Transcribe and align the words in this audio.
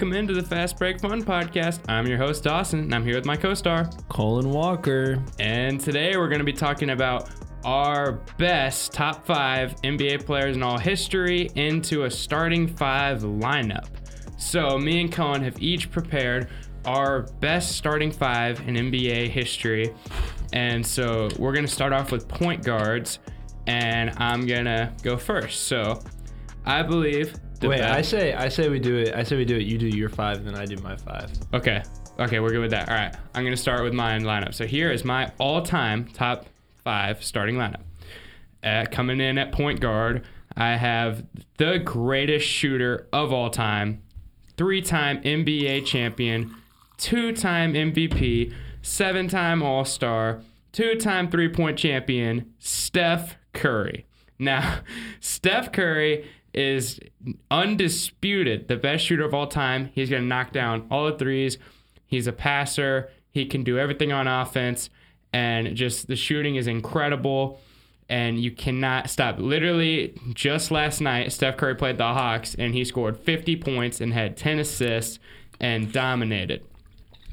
Welcome 0.00 0.16
into 0.16 0.32
the 0.32 0.42
Fast 0.42 0.78
Break 0.78 0.98
Fun 0.98 1.22
podcast. 1.22 1.80
I'm 1.86 2.06
your 2.06 2.16
host, 2.16 2.44
Dawson, 2.44 2.78
and 2.78 2.94
I'm 2.94 3.04
here 3.04 3.16
with 3.16 3.26
my 3.26 3.36
co 3.36 3.52
star. 3.52 3.90
Cullen 4.08 4.48
Walker. 4.48 5.22
And 5.38 5.78
today 5.78 6.16
we're 6.16 6.28
going 6.28 6.38
to 6.38 6.44
be 6.44 6.54
talking 6.54 6.88
about 6.88 7.28
our 7.66 8.12
best 8.38 8.94
top 8.94 9.26
five 9.26 9.74
NBA 9.82 10.24
players 10.24 10.56
in 10.56 10.62
all 10.62 10.78
history 10.78 11.50
into 11.54 12.04
a 12.04 12.10
starting 12.10 12.66
five 12.66 13.20
lineup. 13.20 13.88
So, 14.38 14.78
me 14.78 15.02
and 15.02 15.12
Cullen 15.12 15.42
have 15.42 15.60
each 15.60 15.90
prepared 15.90 16.48
our 16.86 17.24
best 17.40 17.72
starting 17.72 18.10
five 18.10 18.66
in 18.66 18.76
NBA 18.76 19.28
history. 19.28 19.94
And 20.54 20.84
so, 20.84 21.28
we're 21.38 21.52
going 21.52 21.66
to 21.66 21.70
start 21.70 21.92
off 21.92 22.10
with 22.10 22.26
point 22.26 22.64
guards, 22.64 23.18
and 23.66 24.14
I'm 24.16 24.46
going 24.46 24.64
to 24.64 24.94
go 25.02 25.18
first. 25.18 25.64
So, 25.64 26.00
I 26.64 26.82
believe. 26.82 27.34
Wait, 27.68 27.78
best- 27.80 27.98
I 27.98 28.02
say 28.02 28.32
I 28.34 28.48
say 28.48 28.68
we 28.68 28.78
do 28.78 28.96
it. 28.96 29.14
I 29.14 29.22
say 29.22 29.36
we 29.36 29.44
do 29.44 29.56
it. 29.56 29.62
You 29.62 29.78
do 29.78 29.88
your 29.88 30.08
five, 30.08 30.38
and 30.38 30.46
then 30.46 30.56
I 30.56 30.64
do 30.64 30.76
my 30.78 30.96
five. 30.96 31.30
Okay. 31.52 31.82
Okay, 32.18 32.38
we're 32.38 32.50
good 32.50 32.60
with 32.60 32.72
that. 32.72 32.88
All 32.88 32.94
right. 32.94 33.14
I'm 33.34 33.44
going 33.44 33.54
to 33.54 33.60
start 33.60 33.82
with 33.82 33.94
my 33.94 34.18
lineup. 34.18 34.52
So 34.52 34.66
here 34.66 34.90
is 34.90 35.04
my 35.04 35.32
all 35.38 35.62
time 35.62 36.06
top 36.06 36.46
five 36.84 37.24
starting 37.24 37.56
lineup. 37.56 37.80
Uh, 38.62 38.84
coming 38.90 39.20
in 39.20 39.38
at 39.38 39.52
point 39.52 39.80
guard, 39.80 40.24
I 40.56 40.76
have 40.76 41.24
the 41.56 41.78
greatest 41.78 42.46
shooter 42.46 43.08
of 43.12 43.32
all 43.32 43.48
time, 43.48 44.02
three 44.58 44.82
time 44.82 45.22
NBA 45.22 45.86
champion, 45.86 46.54
two 46.98 47.32
time 47.32 47.72
MVP, 47.72 48.52
seven 48.82 49.28
time 49.28 49.62
All 49.62 49.86
Star, 49.86 50.42
two 50.72 50.96
time 50.96 51.30
three 51.30 51.48
point 51.48 51.78
champion, 51.78 52.52
Steph 52.58 53.36
Curry. 53.54 54.04
Now, 54.38 54.80
Steph 55.20 55.72
Curry 55.72 56.28
is 56.52 56.98
undisputed 57.50 58.68
the 58.68 58.76
best 58.76 59.04
shooter 59.04 59.24
of 59.24 59.34
all 59.34 59.46
time. 59.46 59.90
He's 59.94 60.10
going 60.10 60.22
to 60.22 60.28
knock 60.28 60.52
down 60.52 60.86
all 60.90 61.06
the 61.06 61.16
threes. 61.16 61.58
He's 62.06 62.26
a 62.26 62.32
passer. 62.32 63.10
He 63.30 63.46
can 63.46 63.62
do 63.62 63.78
everything 63.78 64.12
on 64.12 64.26
offense. 64.26 64.90
And 65.32 65.76
just 65.76 66.08
the 66.08 66.16
shooting 66.16 66.56
is 66.56 66.66
incredible. 66.66 67.60
And 68.08 68.40
you 68.40 68.50
cannot 68.50 69.08
stop. 69.08 69.38
Literally, 69.38 70.18
just 70.34 70.72
last 70.72 71.00
night, 71.00 71.30
Steph 71.30 71.56
Curry 71.56 71.76
played 71.76 71.98
the 71.98 72.04
Hawks 72.04 72.56
and 72.56 72.74
he 72.74 72.84
scored 72.84 73.16
50 73.16 73.54
points 73.56 74.00
and 74.00 74.12
had 74.12 74.36
10 74.36 74.58
assists 74.58 75.20
and 75.60 75.92
dominated. 75.92 76.64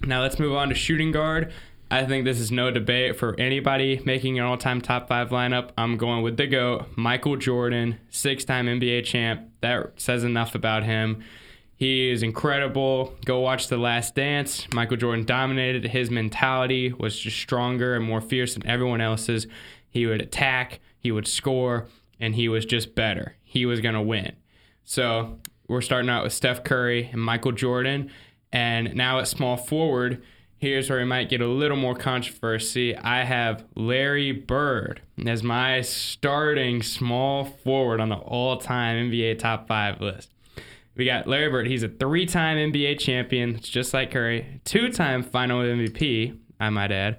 Now 0.04 0.22
let's 0.22 0.38
move 0.38 0.54
on 0.54 0.70
to 0.70 0.76
shooting 0.76 1.12
guard. 1.12 1.52
I 1.90 2.04
think 2.04 2.26
this 2.26 2.40
is 2.40 2.52
no 2.52 2.70
debate 2.70 3.16
for 3.16 3.34
anybody 3.40 4.02
making 4.04 4.38
an 4.38 4.46
all-time 4.46 4.82
top 4.82 5.08
five 5.08 5.30
lineup. 5.30 5.70
I'm 5.78 5.96
going 5.96 6.22
with 6.22 6.36
the 6.36 6.46
GOAT, 6.46 6.86
Michael 6.98 7.38
Jordan, 7.38 7.98
six-time 8.10 8.66
NBA 8.66 9.06
champ. 9.06 9.50
That 9.62 9.94
says 9.96 10.26
enough 10.26 10.54
about 10.54 10.84
him. 10.84 11.24
He 11.78 12.10
is 12.10 12.24
incredible. 12.24 13.16
Go 13.24 13.40
watch 13.40 13.70
The 13.70 13.78
Last 13.78 14.16
Dance. 14.16 14.68
Michael 14.74 14.98
Jordan 14.98 15.24
dominated. 15.24 15.86
His 15.86 16.12
mentality 16.12 16.92
was 16.92 17.18
just 17.18 17.38
stronger 17.38 17.96
and 17.96 18.04
more 18.04 18.20
fierce 18.20 18.56
than 18.56 18.68
everyone 18.68 19.00
else's. 19.00 19.48
He 19.90 20.06
would 20.06 20.22
attack, 20.22 20.82
he 21.00 21.12
would 21.12 21.28
score, 21.28 21.88
and 22.20 22.36
he 22.36 22.50
was 22.50 22.66
just 22.66 22.96
better. 22.96 23.36
He 23.44 23.66
was 23.66 23.80
going 23.80 23.96
to 23.96 24.02
win. 24.02 24.36
So 24.84 25.40
we're 25.70 25.82
starting 25.82 26.10
out 26.10 26.24
with 26.24 26.34
Steph 26.34 26.66
Curry 26.66 27.10
and 27.14 27.22
Michael 27.22 27.54
Jordan. 27.54 28.12
And 28.52 28.94
now 28.96 29.20
at 29.20 29.28
small 29.30 29.56
forward, 29.56 30.22
here's 30.58 30.90
where 30.90 31.00
we 31.00 31.06
might 31.06 31.30
get 31.30 31.42
a 31.42 31.48
little 31.48 31.78
more 31.78 31.96
controversy. 31.96 32.96
I 32.96 33.24
have 33.24 33.66
Larry 33.76 34.32
Bird 34.32 35.02
as 35.26 35.44
my 35.44 35.82
starting 35.82 36.82
small 36.82 37.46
forward 37.46 38.00
on 38.00 38.10
the 38.10 38.16
all 38.16 38.58
time 38.58 39.12
NBA 39.12 39.40
top 39.40 39.68
five 39.68 40.02
list. 40.02 40.32
We 40.96 41.06
got 41.06 41.28
Larry 41.28 41.50
Bird. 41.50 41.68
He's 41.68 41.84
a 41.84 41.90
three 41.90 42.26
time 42.26 42.58
NBA 42.58 43.00
champion, 43.00 43.60
just 43.60 43.94
like 43.94 44.12
Curry, 44.12 44.62
two 44.66 44.92
time 44.92 45.24
final 45.24 45.62
MVP, 45.62 46.38
I 46.60 46.70
might 46.70 46.92
add, 46.92 47.18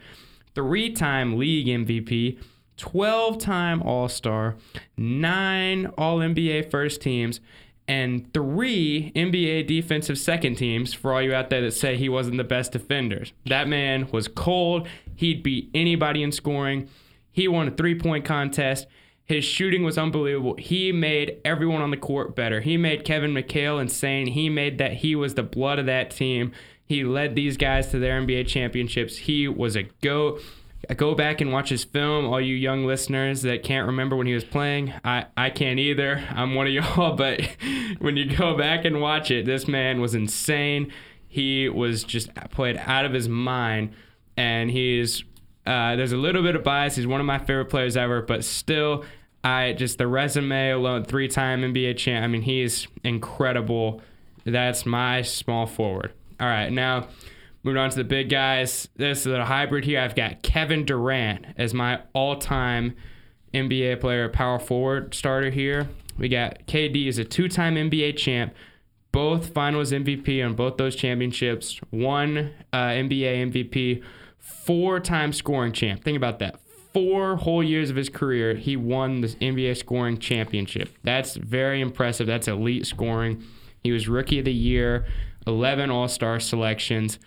three 0.55 0.93
time 0.93 1.39
league 1.39 1.67
MVP, 1.67 2.43
12 2.77 3.39
time 3.39 3.83
All 3.83 4.09
Star, 4.09 4.57
nine 4.97 5.87
All 5.97 6.19
NBA 6.19 6.71
first 6.71 7.01
teams, 7.01 7.41
and 7.89 8.33
three 8.35 9.11
NBA 9.17 9.67
defensive 9.67 10.19
second 10.19 10.57
teams 10.57 10.93
for 10.93 11.13
all 11.13 11.23
you 11.23 11.35
out 11.35 11.51
there 11.51 11.63
that 11.63 11.73
say 11.73 11.97
he 11.97 12.09
wasn't 12.09 12.37
the 12.37 12.45
best 12.45 12.73
defenders. 12.73 13.33
That 13.47 13.67
man 13.67 14.09
was 14.13 14.29
cold. 14.29 14.87
He'd 15.17 15.43
beat 15.43 15.71
anybody 15.75 16.23
in 16.23 16.31
scoring. 16.31 16.89
He 17.33 17.49
won 17.49 17.69
a 17.69 17.71
three 17.71 17.99
point 17.99 18.25
contest. 18.25 18.87
His 19.25 19.45
shooting 19.45 19.83
was 19.83 19.99
unbelievable. 19.99 20.55
He 20.59 20.93
made 20.93 21.39
everyone 21.45 21.83
on 21.83 21.91
the 21.91 21.97
court 21.97 22.35
better. 22.35 22.61
He 22.61 22.77
made 22.77 23.05
Kevin 23.05 23.33
McHale 23.33 23.81
insane. 23.81 24.29
He 24.29 24.49
made 24.49 24.79
that 24.79 24.95
he 24.95 25.15
was 25.15 25.35
the 25.35 25.43
blood 25.43 25.79
of 25.79 25.87
that 25.87 26.11
team. 26.11 26.53
He 26.85 27.05
led 27.05 27.35
these 27.35 27.59
guys 27.59 27.89
to 27.89 27.99
their 27.99 28.19
NBA 28.21 28.47
championships. 28.49 29.19
He 29.19 29.47
was 29.47 29.77
a 29.77 29.83
goat. 30.03 30.41
Go 30.97 31.15
back 31.15 31.41
and 31.41 31.53
watch 31.53 31.69
his 31.69 31.85
film, 31.85 32.27
all 32.27 32.41
you 32.41 32.55
young 32.55 32.87
listeners 32.87 33.43
that 33.43 33.63
can't 33.63 33.87
remember 33.87 34.17
when 34.17 34.27
he 34.27 34.35
was 34.35 34.45
playing. 34.45 34.95
I, 35.05 35.27
I 35.37 35.51
can't 35.51 35.79
either. 35.79 36.25
I'm 36.31 36.55
one 36.55 36.67
of 36.67 36.73
y'all, 36.73 37.15
but 37.17 37.41
when 37.99 38.17
you 38.17 38.37
go 38.37 38.57
back 38.57 38.85
and 38.85 39.01
watch 39.01 39.31
it, 39.31 39.45
this 39.45 39.67
man 39.67 40.01
was 40.01 40.15
insane. 40.15 40.93
He 41.27 41.69
was 41.69 42.05
just 42.05 42.35
played 42.51 42.77
out 42.79 43.05
of 43.05 43.13
his 43.13 43.29
mind, 43.29 43.93
and 44.37 44.71
he's 44.71 45.25
uh, 45.67 45.97
there's 45.97 46.13
a 46.13 46.17
little 46.17 46.43
bit 46.43 46.57
of 46.57 46.65
bias. 46.65 46.97
He's 46.97 47.07
one 47.07 47.21
of 47.21 47.27
my 47.27 47.39
favorite 47.39 47.67
players 47.67 47.97
ever, 47.97 48.23
but 48.23 48.43
still, 48.43 49.05
I 49.45 49.75
just 49.75 49.99
the 49.99 50.07
resume 50.07 50.71
alone, 50.71 51.05
three-time 51.05 51.61
NBA 51.61 51.99
champ. 51.99 52.25
I 52.25 52.27
mean, 52.29 52.43
he's 52.43 52.89
incredible. 53.05 54.01
That's 54.45 54.87
my 54.87 55.21
small 55.23 55.67
forward. 55.67 56.13
All 56.41 56.47
right, 56.47 56.73
now 56.73 57.09
moving 57.69 57.83
on 57.83 57.91
to 57.91 57.97
the 57.97 58.05
big 58.05 58.31
guys. 58.31 58.89
This 58.97 59.27
is 59.27 59.33
a 59.35 59.45
hybrid 59.45 59.85
here. 59.85 60.01
I've 60.01 60.15
got 60.15 60.43
Kevin 60.43 60.87
Durant 60.87 61.45
as 61.59 61.75
my 61.75 62.01
all-time 62.15 62.97
NBA 63.53 64.01
player, 64.01 64.27
power 64.31 64.59
forward 64.59 65.13
starter 65.13 65.51
here. 65.51 65.87
We 66.17 66.31
got 66.31 66.67
KD 66.67 67.09
is 67.09 67.19
a 67.19 67.27
two-time 67.27 67.75
NBA 67.75 68.17
champ, 68.17 68.55
both 69.13 69.53
Finals 69.53 69.93
MVP 69.93 70.43
on 70.43 70.55
both 70.55 70.79
those 70.79 70.97
championships, 70.97 71.79
one 71.91 72.55
uh, 72.73 72.87
NBA 72.87 73.53
MVP, 73.53 74.03
four-time 74.39 75.35
scoring 75.35 75.75
champ. 75.75 76.03
Think 76.03 76.17
about 76.17 76.39
that. 76.39 76.59
Four 76.95 77.37
whole 77.37 77.63
years 77.63 77.91
of 77.91 77.97
his 77.97 78.09
career, 78.09 78.55
he 78.55 78.77
won 78.77 79.21
the 79.21 79.29
NBA 79.29 79.77
scoring 79.77 80.17
championship. 80.17 80.97
That's 81.05 81.37
very 81.37 81.83
impressive. 81.83 82.27
That's 82.27 82.49
elite 82.49 82.87
scoring. 82.87 83.45
He 83.83 83.93
was 83.93 84.09
Rookie 84.09 84.39
of 84.39 84.47
the 84.47 84.55
Year, 84.55 85.05
11 85.47 85.91
All 85.91 86.09
Star 86.09 86.41
selections. 86.41 87.19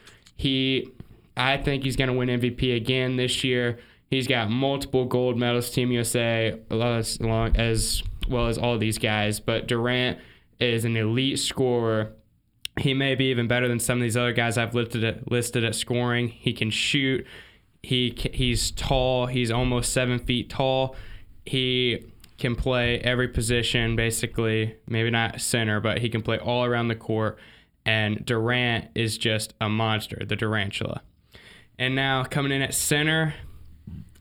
He, 0.41 0.89
I 1.37 1.57
think 1.57 1.83
he's 1.83 1.95
going 1.95 2.07
to 2.07 2.15
win 2.15 2.29
MVP 2.29 2.75
again 2.75 3.15
this 3.15 3.43
year. 3.43 3.77
He's 4.09 4.27
got 4.27 4.49
multiple 4.49 5.05
gold 5.05 5.37
medals, 5.37 5.69
Team 5.69 5.91
USA, 5.91 6.59
as 6.71 7.21
long- 7.21 7.55
as 7.55 8.01
well 8.27 8.47
as 8.47 8.57
all 8.57 8.79
these 8.79 8.97
guys. 8.97 9.39
But 9.39 9.67
Durant 9.67 10.17
is 10.59 10.83
an 10.83 10.97
elite 10.97 11.37
scorer. 11.37 12.13
He 12.79 12.95
may 12.95 13.13
be 13.13 13.25
even 13.25 13.47
better 13.47 13.67
than 13.67 13.79
some 13.79 13.99
of 13.99 14.01
these 14.01 14.17
other 14.17 14.33
guys 14.33 14.57
I've 14.57 14.73
listed 14.73 15.03
at, 15.03 15.31
listed 15.31 15.63
at 15.63 15.75
scoring. 15.75 16.29
He 16.29 16.53
can 16.53 16.71
shoot. 16.71 17.27
He 17.83 18.17
he's 18.33 18.71
tall. 18.71 19.27
He's 19.27 19.51
almost 19.51 19.93
seven 19.93 20.17
feet 20.17 20.49
tall. 20.49 20.95
He 21.45 22.11
can 22.39 22.55
play 22.55 22.97
every 22.99 23.27
position 23.27 23.95
basically. 23.95 24.75
Maybe 24.87 25.11
not 25.11 25.39
center, 25.39 25.79
but 25.79 25.99
he 25.99 26.09
can 26.09 26.23
play 26.23 26.39
all 26.39 26.65
around 26.65 26.87
the 26.87 26.95
court. 26.95 27.37
And 27.85 28.25
Durant 28.25 28.89
is 28.95 29.17
just 29.17 29.53
a 29.59 29.69
monster, 29.69 30.23
the 30.25 30.35
Durantula. 30.35 31.01
And 31.79 31.95
now 31.95 32.23
coming 32.23 32.51
in 32.51 32.61
at 32.61 32.73
center, 32.73 33.33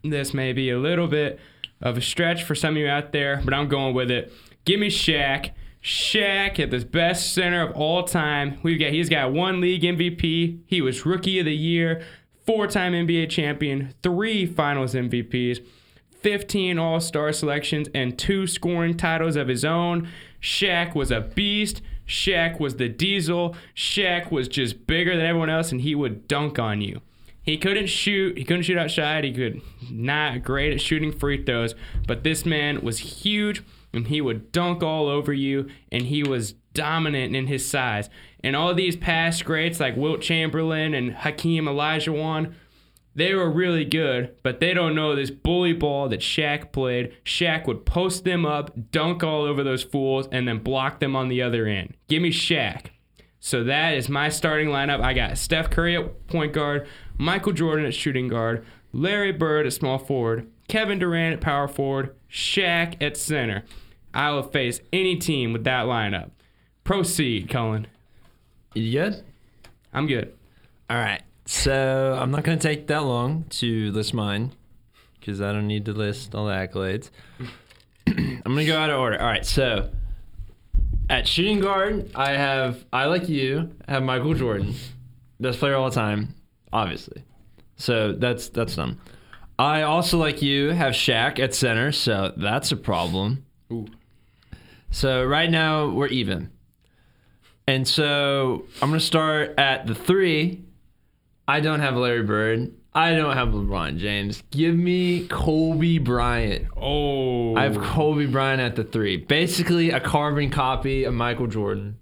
this 0.02 0.32
may 0.32 0.52
be 0.52 0.70
a 0.70 0.78
little 0.78 1.08
bit 1.08 1.38
of 1.82 1.96
a 1.96 2.00
stretch 2.00 2.44
for 2.44 2.54
some 2.54 2.74
of 2.74 2.76
you 2.78 2.88
out 2.88 3.12
there, 3.12 3.40
but 3.44 3.54
I'm 3.54 3.68
going 3.68 3.94
with 3.94 4.10
it. 4.10 4.32
Give 4.64 4.80
me 4.80 4.88
Shaq. 4.88 5.50
Shaq 5.82 6.58
at 6.58 6.70
the 6.70 6.84
best 6.84 7.32
center 7.32 7.62
of 7.62 7.76
all 7.76 8.04
time. 8.04 8.58
We've 8.62 8.78
got 8.78 8.90
he's 8.90 9.08
got 9.08 9.32
one 9.32 9.60
league 9.60 9.82
MVP. 9.82 10.60
He 10.66 10.80
was 10.82 11.06
rookie 11.06 11.38
of 11.38 11.46
the 11.46 11.56
year, 11.56 12.04
four-time 12.46 12.92
NBA 12.92 13.30
champion, 13.30 13.94
three 14.02 14.44
finals 14.44 14.94
MVPs, 14.94 15.64
15 16.20 16.78
all-star 16.78 17.32
selections, 17.32 17.88
and 17.94 18.18
two 18.18 18.46
scoring 18.46 18.96
titles 18.96 19.36
of 19.36 19.48
his 19.48 19.64
own. 19.64 20.08
Shaq 20.42 20.94
was 20.94 21.10
a 21.10 21.22
beast. 21.22 21.80
Shaq 22.10 22.58
was 22.58 22.76
the 22.76 22.88
diesel. 22.88 23.56
Shaq 23.74 24.30
was 24.30 24.48
just 24.48 24.86
bigger 24.86 25.16
than 25.16 25.24
everyone 25.24 25.48
else, 25.48 25.70
and 25.70 25.80
he 25.80 25.94
would 25.94 26.26
dunk 26.26 26.58
on 26.58 26.80
you. 26.80 27.00
He 27.42 27.56
couldn't 27.56 27.86
shoot. 27.86 28.36
He 28.36 28.44
couldn't 28.44 28.64
shoot 28.64 28.76
outside. 28.76 29.24
He 29.24 29.32
could 29.32 29.62
not 29.90 30.42
great 30.42 30.72
at 30.72 30.80
shooting 30.80 31.12
free 31.12 31.42
throws. 31.42 31.74
But 32.06 32.24
this 32.24 32.44
man 32.44 32.82
was 32.82 32.98
huge, 32.98 33.62
and 33.92 34.08
he 34.08 34.20
would 34.20 34.52
dunk 34.52 34.82
all 34.82 35.08
over 35.08 35.32
you, 35.32 35.68
and 35.90 36.02
he 36.02 36.22
was 36.22 36.54
dominant 36.74 37.34
in 37.34 37.46
his 37.46 37.68
size. 37.68 38.10
And 38.42 38.56
all 38.56 38.74
these 38.74 38.96
past 38.96 39.44
greats 39.44 39.80
like 39.80 39.96
Wilt 39.96 40.20
Chamberlain 40.20 40.94
and 40.94 41.12
Hakeem 41.14 41.64
Olajuwon, 41.64 42.54
They 43.14 43.34
were 43.34 43.50
really 43.50 43.84
good, 43.84 44.36
but 44.42 44.60
they 44.60 44.72
don't 44.72 44.94
know 44.94 45.14
this 45.14 45.30
bully 45.30 45.72
ball 45.72 46.08
that 46.08 46.20
Shaq 46.20 46.72
played. 46.72 47.12
Shaq 47.24 47.66
would 47.66 47.84
post 47.84 48.24
them 48.24 48.46
up, 48.46 48.92
dunk 48.92 49.24
all 49.24 49.42
over 49.42 49.64
those 49.64 49.82
fools, 49.82 50.28
and 50.30 50.46
then 50.46 50.58
block 50.58 51.00
them 51.00 51.16
on 51.16 51.28
the 51.28 51.42
other 51.42 51.66
end. 51.66 51.94
Give 52.08 52.22
me 52.22 52.30
Shaq. 52.30 52.86
So 53.40 53.64
that 53.64 53.94
is 53.94 54.08
my 54.08 54.28
starting 54.28 54.68
lineup. 54.68 55.00
I 55.00 55.14
got 55.14 55.38
Steph 55.38 55.70
Curry 55.70 55.96
at 55.96 56.26
point 56.28 56.52
guard, 56.52 56.86
Michael 57.18 57.52
Jordan 57.52 57.86
at 57.86 57.94
shooting 57.94 58.28
guard, 58.28 58.64
Larry 58.92 59.32
Bird 59.32 59.66
at 59.66 59.72
small 59.72 59.98
forward, 59.98 60.48
Kevin 60.68 60.98
Durant 60.98 61.34
at 61.34 61.40
power 61.40 61.66
forward, 61.66 62.14
Shaq 62.30 63.02
at 63.02 63.16
center. 63.16 63.64
I 64.14 64.30
will 64.30 64.42
face 64.42 64.80
any 64.92 65.16
team 65.16 65.52
with 65.52 65.64
that 65.64 65.86
lineup. 65.86 66.30
Proceed, 66.84 67.48
Cullen. 67.48 67.86
You 68.74 68.92
good? 68.92 69.24
I'm 69.92 70.06
good. 70.06 70.32
All 70.88 70.96
right. 70.96 71.22
So 71.52 72.16
I'm 72.16 72.30
not 72.30 72.44
going 72.44 72.56
to 72.56 72.62
take 72.62 72.86
that 72.86 73.02
long 73.02 73.44
to 73.50 73.90
list 73.90 74.14
mine 74.14 74.52
because 75.18 75.42
I 75.42 75.50
don't 75.50 75.66
need 75.66 75.84
to 75.86 75.92
list 75.92 76.32
all 76.32 76.46
the 76.46 76.52
accolades. 76.52 77.10
I'm 78.06 78.42
going 78.44 78.58
to 78.58 78.66
go 78.66 78.78
out 78.78 78.88
of 78.88 79.00
order. 79.00 79.20
All 79.20 79.26
right. 79.26 79.44
So 79.44 79.90
at 81.10 81.26
shooting 81.26 81.58
guard, 81.58 82.12
I 82.14 82.30
have, 82.30 82.84
I 82.92 83.06
like 83.06 83.28
you, 83.28 83.72
have 83.88 84.04
Michael 84.04 84.34
Jordan, 84.34 84.76
best 85.40 85.58
player 85.58 85.74
all 85.74 85.90
the 85.90 85.94
time, 85.94 86.36
obviously. 86.72 87.24
So 87.74 88.12
that's 88.12 88.48
that's 88.50 88.76
done. 88.76 89.00
I 89.58 89.82
also 89.82 90.18
like 90.18 90.42
you 90.42 90.70
have 90.70 90.92
Shaq 90.92 91.40
at 91.40 91.52
center, 91.52 91.90
so 91.90 92.32
that's 92.36 92.70
a 92.70 92.76
problem. 92.76 93.44
Ooh. 93.72 93.88
So 94.92 95.24
right 95.24 95.50
now 95.50 95.88
we're 95.88 96.06
even. 96.06 96.52
And 97.66 97.88
so 97.88 98.66
I'm 98.80 98.90
gonna 98.90 99.00
start 99.00 99.58
at 99.58 99.88
the 99.88 99.96
three. 99.96 100.62
I 101.50 101.58
don't 101.58 101.80
have 101.80 101.96
Larry 101.96 102.22
Bird. 102.22 102.72
I 102.94 103.16
don't 103.16 103.36
have 103.36 103.48
LeBron 103.48 103.98
James. 103.98 104.44
Give 104.52 104.76
me 104.76 105.26
Kobe 105.26 105.98
Bryant. 105.98 106.68
Oh. 106.76 107.56
I 107.56 107.64
have 107.64 107.76
Kobe 107.76 108.26
Bryant 108.26 108.60
at 108.60 108.76
the 108.76 108.84
three. 108.84 109.16
Basically 109.16 109.90
a 109.90 109.98
carbon 109.98 110.50
copy 110.50 111.02
of 111.02 111.12
Michael 111.12 111.48
Jordan. 111.48 111.98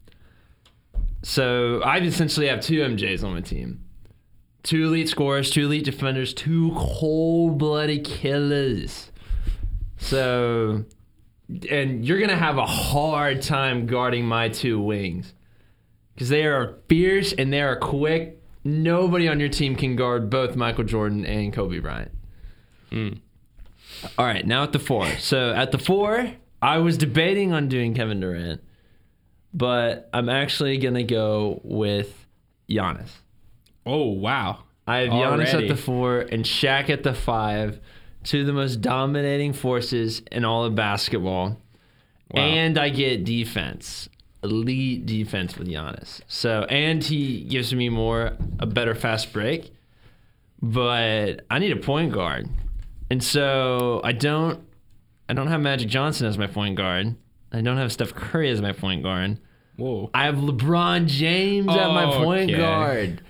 So 1.23 1.81
I 1.81 1.97
essentially 2.01 2.49
have 2.49 2.61
two 2.61 2.81
MJs 2.81 3.25
on 3.25 3.33
my 3.33 3.41
team. 3.41 3.81
Two 4.65 4.85
elite 4.85 5.09
scorers, 5.09 5.51
two 5.51 5.65
elite 5.65 5.87
defenders, 5.87 6.35
two 6.35 6.73
cold 6.77 7.57
blooded 7.57 8.05
killers. 8.05 9.11
So 9.97 10.85
and 11.71 12.05
you're 12.05 12.21
gonna 12.21 12.37
have 12.37 12.59
a 12.59 12.67
hard 12.67 13.41
time 13.41 13.87
guarding 13.87 14.27
my 14.27 14.51
two 14.51 14.79
wings. 14.79 15.33
Because 16.15 16.29
they 16.29 16.45
are 16.45 16.77
fierce 16.87 17.33
and 17.33 17.51
they 17.51 17.63
are 17.63 17.77
quick. 17.77 18.39
Nobody 18.65 19.29
on 19.29 19.41
your 19.41 19.49
team 19.49 19.77
can 19.77 19.97
guard 19.97 20.31
both 20.31 20.57
Michael 20.57 20.85
Jordan 20.85 21.25
and 21.25 21.53
Kobe 21.53 21.79
Bryant. 21.79 22.13
Mm. 22.91 23.21
All 24.17 24.27
right, 24.27 24.47
now 24.47 24.63
at 24.63 24.73
the 24.73 24.79
four. 24.79 25.07
So 25.19 25.53
at 25.53 25.73
the 25.73 25.79
four, 25.79 26.33
I 26.61 26.79
was 26.79 26.99
debating 26.99 27.53
on 27.53 27.69
doing 27.69 27.95
Kevin 27.95 28.21
Durant, 28.21 28.63
but 29.55 30.09
I'm 30.13 30.29
actually 30.29 30.79
gonna 30.79 31.05
go 31.05 31.61
with 31.65 32.27
Giannis. 32.69 33.11
Oh 33.87 34.09
wow. 34.09 34.65
I 34.87 34.99
have 34.99 35.11
Giannis 35.11 35.53
Already. 35.53 35.69
at 35.69 35.77
the 35.77 35.81
four 35.81 36.21
and 36.21 36.45
Shaq 36.45 36.89
at 36.89 37.03
the 37.03 37.15
five, 37.15 37.79
two 38.25 38.41
of 38.41 38.47
the 38.47 38.53
most 38.53 38.81
dominating 38.81 39.53
forces 39.53 40.23
in 40.33 40.45
all 40.45 40.65
of 40.65 40.75
basketball. 40.75 41.61
Wow. 42.31 42.43
And 42.43 42.79
I 42.79 42.89
get 42.89 43.25
defense, 43.25 44.09
elite 44.43 45.07
defense 45.07 45.57
with 45.57 45.69
Giannis. 45.69 46.21
So, 46.29 46.65
and 46.71 47.03
he 47.03 47.41
gives 47.43 47.75
me 47.75 47.89
more, 47.89 48.37
a 48.59 48.67
better 48.67 48.95
fast 48.95 49.33
break. 49.33 49.73
But 50.61 51.45
I 51.51 51.59
need 51.61 51.71
a 51.73 51.77
point 51.77 52.13
guard, 52.13 52.49
and 53.11 53.23
so 53.23 54.01
I 54.03 54.11
don't, 54.11 54.61
I 55.29 55.33
don't 55.35 55.47
have 55.47 55.61
Magic 55.61 55.89
Johnson 55.89 56.27
as 56.27 56.37
my 56.37 56.49
point 56.49 56.77
guard. 56.77 57.15
I 57.53 57.61
don't 57.61 57.77
have 57.77 57.93
Steph 57.93 58.13
Curry 58.13 58.51
as 58.51 58.61
my 58.61 58.73
point 58.73 59.05
guard. 59.05 59.39
Whoa. 59.77 60.11
I 60.13 60.25
have 60.25 60.35
LeBron 60.37 61.07
James 61.07 61.69
at 61.69 61.89
my 61.93 62.07
point 62.13 62.51
Okay. 62.51 62.59
guard. 62.59 63.23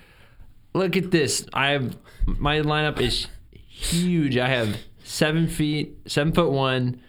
Look 0.73 0.97
at 0.97 1.11
this. 1.11 1.47
I 1.53 1.69
have 1.73 1.99
my 2.27 2.61
lineup 2.61 2.99
is 2.99 3.27
huge. 3.53 4.39
I 4.39 4.49
have 4.49 4.79
seven 5.05 5.49
feet, 5.49 5.99
seven 6.07 6.33
foot 6.33 6.51
one, 6.51 7.03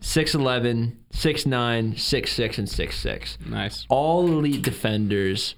six 0.00 0.34
eleven, 0.34 0.98
six 1.10 1.46
nine, 1.46 1.96
six 1.96 2.32
six, 2.32 2.58
and 2.58 2.68
six 2.68 2.98
six. 2.98 3.38
Nice. 3.46 3.86
All 3.88 4.26
elite 4.28 4.62
defenders, 4.62 5.54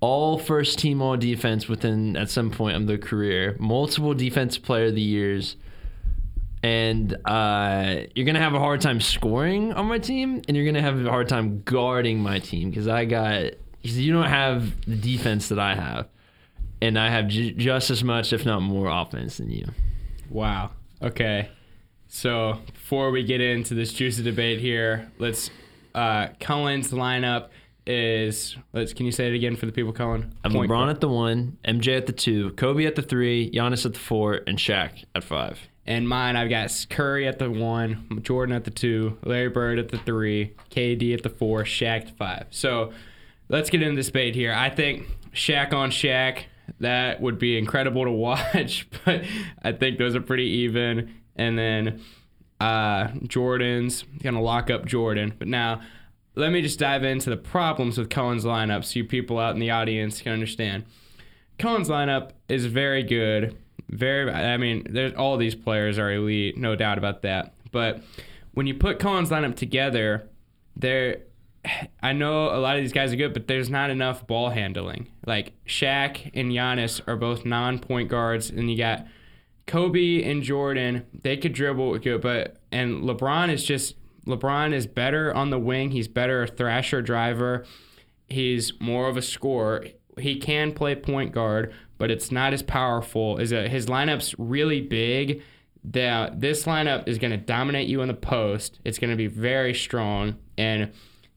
all 0.00 0.38
first 0.38 0.78
team 0.78 1.00
all 1.00 1.16
defense 1.16 1.68
within 1.68 2.16
at 2.16 2.28
some 2.30 2.50
point 2.50 2.76
of 2.76 2.86
their 2.86 2.98
career, 2.98 3.56
multiple 3.58 4.14
defense 4.14 4.58
player 4.58 4.86
of 4.86 4.94
the 4.94 5.00
years. 5.00 5.56
And 6.64 7.16
uh, 7.24 8.02
you're 8.14 8.24
gonna 8.26 8.38
have 8.38 8.54
a 8.54 8.60
hard 8.60 8.80
time 8.80 9.00
scoring 9.00 9.72
on 9.72 9.86
my 9.86 9.98
team, 9.98 10.42
and 10.46 10.56
you're 10.56 10.66
gonna 10.66 10.80
have 10.80 11.04
a 11.04 11.10
hard 11.10 11.28
time 11.28 11.62
guarding 11.64 12.20
my 12.20 12.38
team 12.38 12.70
because 12.70 12.86
I 12.86 13.04
got 13.04 13.52
because 13.80 13.98
you 13.98 14.12
don't 14.12 14.28
have 14.28 14.80
the 14.86 14.94
defense 14.94 15.48
that 15.48 15.58
I 15.58 15.74
have, 15.74 16.06
and 16.80 16.96
I 16.96 17.10
have 17.10 17.26
j- 17.26 17.52
just 17.52 17.90
as 17.90 18.04
much, 18.04 18.32
if 18.32 18.46
not 18.46 18.60
more, 18.62 18.86
offense 18.86 19.38
than 19.38 19.50
you. 19.50 19.66
Wow. 20.30 20.70
Okay. 21.02 21.48
So 22.14 22.60
before 22.74 23.10
we 23.10 23.24
get 23.24 23.40
into 23.40 23.72
this 23.72 23.90
juicy 23.90 24.22
debate 24.22 24.60
here, 24.60 25.10
let's 25.18 25.48
uh 25.94 26.28
Cullen's 26.40 26.92
lineup 26.92 27.48
is 27.86 28.54
let's 28.74 28.92
can 28.92 29.06
you 29.06 29.12
say 29.12 29.28
it 29.28 29.34
again 29.34 29.56
for 29.56 29.64
the 29.64 29.72
people 29.72 29.94
Cullen? 29.94 30.34
I'm 30.44 30.52
LeBron 30.52 30.68
guard. 30.68 30.88
at 30.90 31.00
the 31.00 31.08
one, 31.08 31.56
MJ 31.64 31.96
at 31.96 32.06
the 32.06 32.12
two, 32.12 32.50
Kobe 32.50 32.84
at 32.84 32.96
the 32.96 33.02
three, 33.02 33.50
Giannis 33.50 33.86
at 33.86 33.94
the 33.94 33.98
four, 33.98 34.40
and 34.46 34.58
Shaq 34.58 35.04
at 35.14 35.24
five. 35.24 35.58
And 35.86 36.06
mine, 36.06 36.36
I've 36.36 36.50
got 36.50 36.86
Curry 36.90 37.26
at 37.26 37.38
the 37.38 37.50
one, 37.50 38.20
Jordan 38.22 38.54
at 38.54 38.64
the 38.64 38.70
two, 38.70 39.16
Larry 39.24 39.48
Bird 39.48 39.78
at 39.78 39.88
the 39.88 39.96
three, 39.96 40.54
KD 40.70 41.14
at 41.14 41.22
the 41.22 41.30
four, 41.30 41.64
Shaq 41.64 42.08
at 42.08 42.16
five. 42.18 42.46
So 42.50 42.92
let's 43.48 43.70
get 43.70 43.80
into 43.80 43.96
this 43.96 44.08
debate 44.08 44.34
here. 44.34 44.52
I 44.52 44.68
think 44.68 45.08
Shaq 45.32 45.72
on 45.72 45.90
Shaq, 45.90 46.42
that 46.78 47.22
would 47.22 47.38
be 47.38 47.56
incredible 47.56 48.04
to 48.04 48.10
watch, 48.12 48.86
but 49.06 49.24
I 49.62 49.72
think 49.72 49.96
those 49.96 50.14
are 50.14 50.20
pretty 50.20 50.44
even. 50.44 51.14
And 51.36 51.58
then 51.58 52.00
uh, 52.60 53.08
Jordan's 53.26 54.04
going 54.22 54.34
to 54.34 54.40
lock 54.40 54.70
up 54.70 54.84
Jordan. 54.86 55.34
But 55.38 55.48
now, 55.48 55.80
let 56.34 56.52
me 56.52 56.62
just 56.62 56.78
dive 56.78 57.04
into 57.04 57.30
the 57.30 57.36
problems 57.36 57.98
with 57.98 58.08
Cullen's 58.08 58.44
lineup 58.44 58.84
so 58.84 59.00
you 59.00 59.04
people 59.04 59.38
out 59.38 59.54
in 59.54 59.60
the 59.60 59.70
audience 59.70 60.20
can 60.20 60.32
understand. 60.32 60.84
Cullen's 61.58 61.88
lineup 61.88 62.30
is 62.48 62.66
very 62.66 63.02
good. 63.02 63.56
Very, 63.88 64.30
I 64.30 64.56
mean, 64.56 64.86
there's 64.88 65.12
all 65.14 65.36
these 65.36 65.54
players 65.54 65.98
are 65.98 66.10
elite, 66.10 66.56
no 66.56 66.74
doubt 66.74 66.96
about 66.96 67.22
that. 67.22 67.52
But 67.70 68.02
when 68.52 68.66
you 68.66 68.74
put 68.74 68.98
Cullen's 68.98 69.30
lineup 69.30 69.56
together, 69.56 70.28
there, 70.74 71.18
I 72.02 72.12
know 72.12 72.46
a 72.46 72.56
lot 72.56 72.76
of 72.76 72.82
these 72.82 72.92
guys 72.92 73.12
are 73.12 73.16
good, 73.16 73.34
but 73.34 73.48
there's 73.48 73.68
not 73.68 73.90
enough 73.90 74.26
ball 74.26 74.50
handling. 74.50 75.08
Like 75.26 75.52
Shaq 75.66 76.30
and 76.32 76.52
Giannis 76.52 77.00
are 77.06 77.16
both 77.16 77.44
non-point 77.44 78.08
guards, 78.08 78.48
and 78.48 78.70
you 78.70 78.78
got 78.78 79.06
Kobe 79.72 80.22
and 80.22 80.42
Jordan. 80.42 81.06
They 81.14 81.38
could 81.38 81.54
dribble 81.54 81.98
but 82.18 82.58
and 82.70 83.04
LeBron 83.04 83.50
is 83.50 83.64
just 83.64 83.94
LeBron 84.26 84.74
is 84.74 84.86
better 84.86 85.34
on 85.34 85.48
the 85.48 85.58
wing. 85.58 85.92
He's 85.92 86.08
better 86.08 86.42
a 86.42 86.46
thrasher 86.46 87.00
driver. 87.00 87.64
He's 88.28 88.78
more 88.80 89.08
of 89.08 89.16
a 89.16 89.22
scorer. 89.22 89.86
He 90.18 90.38
can 90.38 90.74
play 90.74 90.94
point 90.94 91.32
guard, 91.32 91.72
but 91.96 92.10
it's 92.10 92.30
not 92.30 92.52
as 92.52 92.62
powerful. 92.62 93.38
Is 93.38 93.50
a 93.50 93.64
uh, 93.64 93.68
his 93.70 93.86
lineup's 93.86 94.34
really 94.36 94.82
big. 94.82 95.42
That 95.84 96.38
this 96.38 96.64
lineup 96.64 97.08
is 97.08 97.16
going 97.16 97.30
to 97.30 97.38
dominate 97.38 97.88
you 97.88 98.02
in 98.02 98.08
the 98.08 98.14
post. 98.14 98.78
It's 98.84 98.98
going 98.98 99.10
to 99.10 99.16
be 99.16 99.26
very 99.26 99.72
strong, 99.72 100.36
and 100.58 100.92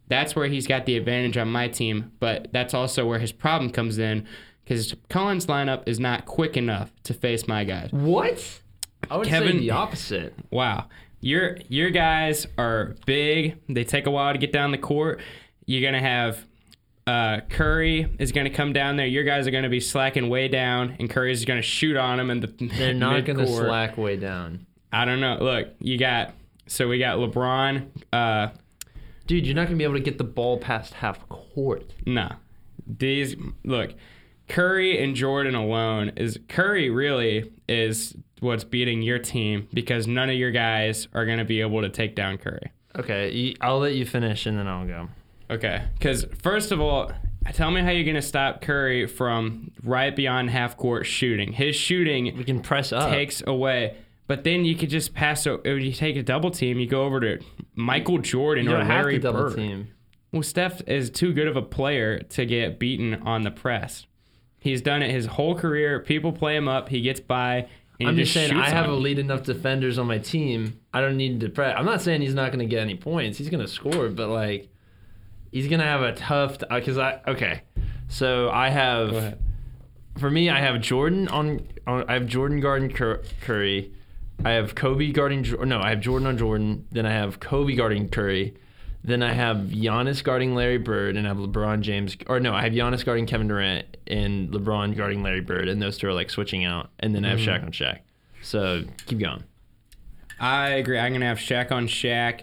that's 0.09 0.35
where 0.35 0.47
he's 0.47 0.67
got 0.67 0.85
the 0.85 0.97
advantage 0.97 1.37
on 1.37 1.49
my 1.49 1.69
team. 1.69 2.11
But 2.19 2.49
that's 2.51 2.73
also 2.73 3.07
where 3.07 3.19
his 3.19 3.31
problem 3.31 3.71
comes 3.71 3.97
in, 3.97 4.27
because 4.65 4.95
Cullen's 5.09 5.45
lineup 5.45 5.83
is 5.85 5.99
not 5.99 6.25
quick 6.25 6.57
enough 6.57 6.91
to 7.03 7.13
face 7.13 7.47
my 7.47 7.63
guys. 7.63 7.91
What? 7.91 8.61
I 9.09 9.17
would 9.17 9.27
Kevin- 9.27 9.53
say 9.53 9.59
the 9.59 9.71
opposite. 9.71 10.33
Wow. 10.49 10.87
Your 11.21 11.57
your 11.69 11.91
guys 11.91 12.45
are 12.57 12.95
big. 13.05 13.57
They 13.69 13.83
take 13.83 14.05
a 14.05 14.11
while 14.11 14.33
to 14.33 14.39
get 14.39 14.51
down 14.51 14.71
the 14.71 14.77
court. 14.77 15.21
You're 15.65 15.81
gonna 15.81 16.01
have 16.01 16.45
uh, 17.07 17.41
Curry 17.49 18.13
is 18.19 18.31
gonna 18.31 18.49
come 18.49 18.73
down 18.73 18.97
there. 18.97 19.05
Your 19.05 19.23
guys 19.23 19.47
are 19.47 19.51
gonna 19.51 19.69
be 19.69 19.79
slacking 19.79 20.29
way 20.29 20.47
down, 20.47 20.95
and 20.99 21.09
Curry 21.09 21.31
is 21.31 21.45
gonna 21.45 21.61
shoot 21.61 21.95
on 21.95 22.19
him 22.19 22.29
And 22.29 22.43
the 22.43 22.47
They're 22.77 22.93
not 22.93 23.25
going 23.25 23.37
to 23.39 23.47
slack 23.47 23.97
way 23.97 24.17
down. 24.17 24.65
I 24.91 25.05
don't 25.05 25.19
know. 25.19 25.37
Look, 25.39 25.69
you 25.79 25.97
got 25.97 26.33
so 26.67 26.87
we 26.87 26.99
got 26.99 27.17
LeBron. 27.17 27.87
Uh, 28.11 28.49
Dude, 29.27 29.47
you're 29.47 29.55
not 29.55 29.63
going 29.63 29.73
to 29.73 29.77
be 29.77 29.83
able 29.83 29.95
to 29.95 30.01
get 30.01 30.19
the 30.19 30.23
ball 30.23 30.59
past 30.59 30.93
half 30.93 31.27
court. 31.29 31.91
nah, 32.05 32.33
these 32.85 33.35
look. 33.63 33.91
Curry 34.47 35.01
and 35.03 35.15
Jordan 35.15 35.55
alone 35.55 36.11
is 36.15 36.39
Curry 36.47 36.89
really 36.89 37.51
is 37.67 38.15
what's 38.39 38.63
beating 38.63 39.01
your 39.01 39.17
team 39.19 39.67
because 39.73 40.07
none 40.07 40.29
of 40.29 40.35
your 40.35 40.51
guys 40.51 41.07
are 41.13 41.25
gonna 41.25 41.45
be 41.45 41.61
able 41.61 41.81
to 41.81 41.89
take 41.89 42.15
down 42.15 42.37
Curry. 42.37 42.71
Okay, 42.97 43.55
I'll 43.59 43.79
let 43.79 43.95
you 43.95 44.05
finish 44.05 44.45
and 44.45 44.57
then 44.57 44.67
I'll 44.67 44.85
go. 44.87 45.09
Okay, 45.49 45.83
because 45.97 46.25
first 46.41 46.71
of 46.71 46.79
all, 46.79 47.11
tell 47.53 47.69
me 47.69 47.81
how 47.81 47.89
you're 47.91 48.05
going 48.05 48.15
to 48.15 48.21
stop 48.21 48.61
Curry 48.61 49.05
from 49.05 49.69
right 49.83 50.15
beyond 50.15 50.49
half 50.49 50.77
court 50.77 51.05
shooting. 51.05 51.51
His 51.51 51.75
shooting 51.75 52.35
We 52.37 52.43
can 52.43 52.61
press 52.61 52.91
up. 52.93 53.11
takes 53.11 53.43
away. 53.45 53.97
But 54.27 54.43
then 54.43 54.65
you 54.65 54.75
could 54.75 54.89
just 54.89 55.13
pass. 55.13 55.45
You 55.45 55.91
take 55.91 56.15
a 56.15 56.23
double 56.23 56.49
team. 56.49 56.79
You 56.79 56.87
go 56.87 57.03
over 57.03 57.19
to 57.19 57.39
Michael 57.75 58.17
Jordan 58.17 58.67
or 58.67 58.83
Larry 58.83 59.19
Bird. 59.19 59.55
team. 59.55 59.89
Well, 60.31 60.41
Steph 60.41 60.81
is 60.87 61.09
too 61.11 61.31
good 61.33 61.47
of 61.47 61.55
a 61.55 61.61
player 61.61 62.17
to 62.19 62.45
get 62.45 62.79
beaten 62.79 63.13
on 63.21 63.43
the 63.43 63.51
press. 63.51 64.07
He's 64.65 64.81
done 64.81 65.03
it 65.03 65.11
his 65.11 65.27
whole 65.27 65.53
career. 65.53 65.99
People 65.99 66.33
play 66.33 66.55
him 66.55 66.67
up. 66.67 66.89
He 66.89 67.01
gets 67.01 67.19
by. 67.19 67.67
And 67.99 68.09
I'm 68.09 68.17
he 68.17 68.23
just 68.23 68.33
saying, 68.33 68.51
I 68.51 68.71
have 68.71 68.87
elite 68.87 69.19
enough 69.19 69.43
defenders 69.43 69.99
on 69.99 70.07
my 70.07 70.17
team. 70.17 70.79
I 70.91 71.01
don't 71.01 71.17
need 71.17 71.39
to 71.41 71.49
press. 71.49 71.75
I'm 71.77 71.85
not 71.85 72.01
saying 72.01 72.21
he's 72.21 72.33
not 72.33 72.47
going 72.51 72.59
to 72.59 72.65
get 72.65 72.79
any 72.79 72.95
points. 72.95 73.37
He's 73.37 73.49
going 73.49 73.63
to 73.63 73.71
score, 73.71 74.09
but 74.09 74.27
like, 74.29 74.69
he's 75.51 75.67
going 75.67 75.81
to 75.81 75.85
have 75.85 76.01
a 76.01 76.13
tough. 76.13 76.63
Uh, 76.63 76.79
because 76.79 76.97
I 76.97 77.21
okay, 77.27 77.61
so 78.07 78.49
I 78.49 78.69
have. 78.69 79.37
For 80.17 80.31
me, 80.31 80.49
I 80.49 80.59
have 80.61 80.81
Jordan 80.81 81.27
on. 81.27 81.67
on 81.85 82.09
I 82.09 82.13
have 82.13 82.25
Jordan 82.25 82.59
guarding 82.59 82.89
Cur- 82.89 83.21
Curry. 83.41 83.93
I 84.43 84.53
have 84.53 84.73
Kobe 84.73 85.11
guarding. 85.11 85.45
No, 85.67 85.79
I 85.79 85.91
have 85.91 85.99
Jordan 86.01 86.27
on 86.27 86.39
Jordan. 86.39 86.87
Then 86.91 87.05
I 87.05 87.11
have 87.11 87.39
Kobe 87.39 87.75
guarding 87.75 88.09
Curry. 88.09 88.55
Then 89.05 89.21
I 89.21 89.33
have 89.33 89.57
Giannis 89.57 90.23
guarding 90.23 90.55
Larry 90.55 90.79
Bird, 90.79 91.15
and 91.15 91.27
I 91.27 91.29
have 91.29 91.37
LeBron 91.37 91.81
James. 91.81 92.17
Or 92.25 92.39
no, 92.39 92.55
I 92.55 92.63
have 92.63 92.73
Giannis 92.73 93.05
guarding 93.05 93.27
Kevin 93.27 93.47
Durant 93.47 93.97
and 94.07 94.49
LeBron 94.49 94.97
guarding 94.97 95.21
Larry 95.21 95.41
Bird, 95.41 95.67
and 95.67 95.79
those 95.79 95.99
two 95.99 96.07
are 96.07 96.13
like 96.13 96.31
switching 96.31 96.65
out. 96.65 96.89
And 96.99 97.13
then 97.13 97.23
I 97.23 97.29
have 97.29 97.37
Shaq 97.37 97.61
mm. 97.61 97.65
on 97.65 97.71
Shaq. 97.71 97.99
So 98.41 98.83
keep 99.05 99.19
going. 99.19 99.43
I 100.39 100.69
agree. 100.69 100.97
I'm 100.97 101.13
gonna 101.13 101.27
have 101.27 101.37
Shaq 101.37 101.71
on 101.71 101.85
Shaq, 101.85 102.41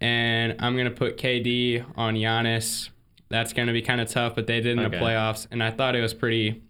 and 0.00 0.54
I'm 0.60 0.76
gonna 0.76 0.92
put 0.92 1.16
KD 1.16 1.84
on 1.96 2.14
Giannis. 2.14 2.90
That's 3.28 3.52
gonna 3.52 3.72
be 3.72 3.82
kind 3.82 4.00
of 4.00 4.08
tough, 4.08 4.36
but 4.36 4.46
they 4.46 4.60
did 4.60 4.78
in 4.78 4.84
the 4.84 4.96
playoffs, 4.96 5.48
and 5.50 5.64
I 5.64 5.72
thought 5.72 5.96
it 5.96 6.00
was 6.00 6.14
pretty. 6.14 6.62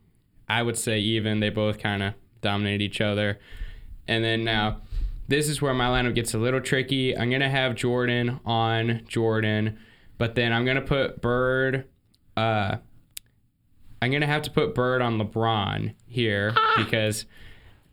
I 0.49 0.63
would 0.63 0.79
say 0.79 1.01
even. 1.01 1.41
They 1.41 1.51
both 1.51 1.79
kind 1.79 2.03
of 2.03 2.15
dominated 2.41 2.83
each 2.83 3.03
other, 3.03 3.39
and 4.09 4.25
then 4.25 4.43
now. 4.43 4.81
This 5.26 5.49
is 5.49 5.62
where 5.62 5.73
my 5.75 5.87
lineup 5.87 6.14
gets 6.14 6.35
a 6.35 6.38
little 6.38 6.61
tricky. 6.61 7.16
I'm 7.16 7.31
gonna 7.31 7.49
have 7.50 7.75
Jordan 7.75 8.40
on 8.45 9.02
Jordan, 9.09 9.78
but 10.19 10.35
then 10.35 10.52
I'm 10.52 10.64
gonna 10.66 10.83
put 10.83 11.21
Bird. 11.23 11.87
Uh, 12.37 12.76
I'm 14.02 14.11
gonna 14.12 14.26
have 14.26 14.43
to 14.43 14.50
put 14.50 14.75
Bird 14.75 15.00
on 15.02 15.19
LeBron 15.19 15.95
here 16.07 16.54
because. 16.76 17.25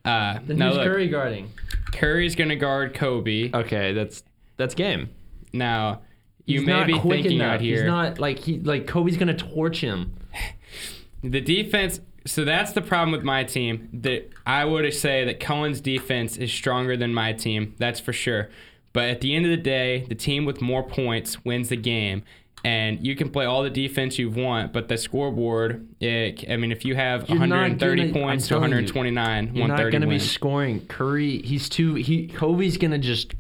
Uh, 0.04 0.40
Then 0.46 0.58
now 0.58 0.70
who's 0.70 0.78
look, 0.78 0.86
Curry 0.88 1.08
guarding? 1.08 1.52
Curry's 1.94 2.36
gonna 2.36 2.56
guard 2.56 2.94
Kobe. 2.96 3.52
Okay, 3.54 3.94
that's 3.94 4.24
that's 4.58 4.74
game. 4.76 5.10
Now, 5.54 6.02
you 6.46 6.60
He's 6.60 6.66
may 6.68 6.74
not 6.74 6.88
be 6.88 7.00
quick 7.00 7.22
thinking 7.22 7.40
enough. 7.40 7.56
out 7.56 7.62
here 7.62 7.76
He's 7.78 7.86
not 7.86 8.18
like 8.20 8.40
he 8.40 8.60
like 8.60 8.88
Kobe's 8.88 9.16
gonna 9.18 9.38
torch 9.38 9.80
him. 9.80 10.16
the 11.24 11.40
defense. 11.40 12.02
So 12.26 12.46
that's 12.46 12.74
the 12.74 12.82
problem 12.82 13.12
with 13.12 13.24
my 13.24 13.44
team. 13.44 13.90
That 13.94 14.30
I 14.46 14.66
would 14.66 14.92
say 14.94 15.26
that 15.26 15.40
Cullen's 15.40 15.82
defense 15.82 16.38
is 16.38 16.52
stronger 16.52 16.96
than 16.96 17.14
my 17.14 17.34
team. 17.34 17.74
That's 17.80 18.00
for 18.00 18.14
sure. 18.14 18.50
But 18.94 19.06
at 19.10 19.22
the 19.22 19.36
end 19.36 19.46
of 19.46 19.52
the 19.52 19.58
day, 19.58 20.06
the 20.08 20.16
team 20.16 20.46
with 20.46 20.62
more 20.62 20.84
points 20.84 21.44
wins 21.46 21.70
the 21.70 21.78
game. 21.78 22.24
And 22.64 23.04
you 23.04 23.16
can 23.16 23.32
play 23.32 23.46
all 23.46 23.64
the 23.64 23.72
defense 23.72 24.20
you 24.20 24.30
want, 24.30 24.72
but 24.72 24.88
the 24.88 24.96
scoreboard, 24.96 25.88
it, 26.00 26.46
I 26.48 26.58
mean, 26.58 26.72
if 26.72 26.86
you 26.86 26.94
have 26.94 27.28
You're 27.28 27.40
130 27.40 28.02
gonna- 28.12 28.14
points 28.14 28.48
to 28.50 28.54
129, 28.60 29.48
you, 29.56 29.60
you're 29.60 29.68
not 29.68 29.92
gonna 29.92 30.06
be 30.06 30.20
scoring. 30.20 30.82
Curry, 30.82 31.42
he's 31.42 31.68
too. 31.70 31.96
He 31.96 32.28
Kobe's 32.28 32.78
gonna 32.78 33.00
just 33.00 33.34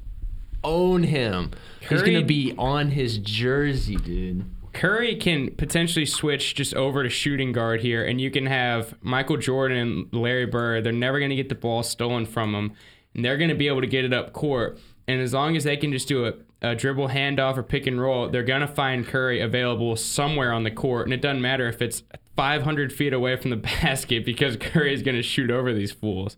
own 0.64 1.04
him. 1.04 1.52
he's 1.88 2.02
gonna 2.02 2.24
be 2.24 2.56
on 2.58 2.90
his 2.92 3.20
jersey, 3.20 3.98
dude. 3.98 4.44
Curry 4.74 5.16
can 5.16 5.52
potentially 5.56 6.06
switch 6.06 6.56
just 6.56 6.74
over 6.74 7.04
to 7.04 7.10
shooting 7.10 7.52
guard 7.52 7.82
here, 7.82 8.04
and 8.04 8.22
you 8.22 8.32
can 8.32 8.46
have 8.46 8.96
Michael 9.02 9.38
Jordan 9.38 9.78
and 9.78 10.14
Larry 10.14 10.46
Bird. 10.46 10.84
They're 10.84 10.94
never 10.94 11.20
going 11.20 11.30
to 11.30 11.36
get 11.36 11.50
the 11.50 11.56
ball 11.56 11.84
stolen 11.84 12.26
from 12.26 12.54
them, 12.54 12.74
and 13.14 13.26
they're 13.26 13.38
going 13.38 13.50
to 13.50 13.56
be 13.56 13.68
able 13.68 13.82
to 13.82 13.88
get 13.88 14.06
it 14.06 14.14
up 14.14 14.34
court. 14.34 14.80
And 15.08 15.22
as 15.22 15.34
long 15.34 15.58
as 15.58 15.66
they 15.66 15.76
can 15.76 15.92
just 15.92 16.08
do 16.08 16.26
a, 16.26 16.34
a 16.62 16.76
dribble 16.76 17.10
handoff 17.10 17.58
or 17.58 17.64
pick 17.64 17.86
and 17.86 18.00
roll, 18.00 18.30
they're 18.30 18.44
going 18.44 18.62
to 18.62 18.68
find 18.68 19.06
Curry 19.06 19.42
available 19.42 19.96
somewhere 19.96 20.54
on 20.54 20.64
the 20.64 20.72
court. 20.72 21.06
And 21.06 21.14
it 21.14 21.22
doesn't 21.22 21.42
matter 21.42 21.68
if 21.68 21.82
it's 21.82 22.04
500 22.38 22.94
feet 22.94 23.14
away 23.14 23.36
from 23.36 23.50
the 23.50 23.58
basket 23.82 24.26
because 24.26 24.56
Curry 24.58 24.94
is 24.94 25.02
going 25.02 25.18
to 25.18 25.24
shoot 25.24 25.52
over 25.52 25.74
these 25.74 25.92
fools. 25.92 26.38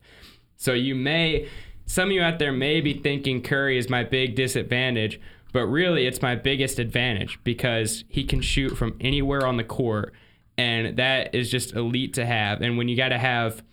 So 0.57 0.73
you 0.73 0.95
may, 0.95 1.49
some 1.85 2.09
of 2.09 2.11
you 2.11 2.21
out 2.21 2.39
there 2.39 2.51
may 2.51 2.81
be 2.81 2.93
thinking 2.93 3.41
Curry 3.41 3.77
is 3.77 3.89
my 3.89 4.03
big 4.03 4.35
disadvantage, 4.35 5.19
but 5.53 5.65
really 5.67 6.05
it's 6.05 6.21
my 6.21 6.35
biggest 6.35 6.79
advantage 6.79 7.39
because 7.45 8.03
he 8.09 8.25
can 8.25 8.41
shoot 8.41 8.75
from 8.77 8.97
anywhere 8.99 9.45
on 9.47 9.55
the 9.55 9.63
court, 9.63 10.13
and 10.57 10.97
that 10.97 11.33
is 11.33 11.49
just 11.49 11.73
elite 11.73 12.15
to 12.15 12.25
have. 12.25 12.61
And 12.61 12.77
when 12.77 12.89
you 12.89 12.97
got 12.97 13.09
to 13.09 13.17
have, 13.17 13.63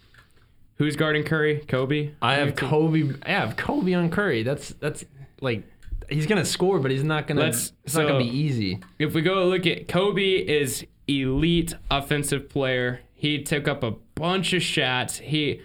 who's 0.76 0.94
guarding 0.96 1.25
Curry? 1.25 1.60
Kobe. 1.66 2.12
I 2.22 2.34
have 2.37 2.54
Kobe. 2.54 3.14
I 3.25 3.30
have 3.32 3.56
Kobe 3.56 3.92
on 3.94 4.10
Curry. 4.10 4.42
That's 4.44 4.68
that's 4.75 5.04
like 5.40 5.64
he's 6.08 6.26
gonna 6.26 6.44
score, 6.44 6.78
but 6.78 6.90
he's 6.90 7.04
not 7.04 7.26
gonna. 7.26 7.40
Let's- 7.40 7.72
it's 7.84 7.94
not 7.94 8.06
gonna 8.06 8.18
be 8.25 8.30
easy. 8.30 8.78
if 8.99 9.14
we 9.14 9.22
go 9.22 9.46
look 9.46 9.66
at 9.66 9.88
Kobe 9.88 10.22
is 10.37 10.87
elite 11.08 11.75
offensive 11.90 12.49
player. 12.49 13.00
He 13.14 13.42
took 13.42 13.68
up 13.68 13.82
a 13.82 13.90
bunch 14.14 14.52
of 14.54 14.62
shots. 14.62 15.18
He 15.18 15.60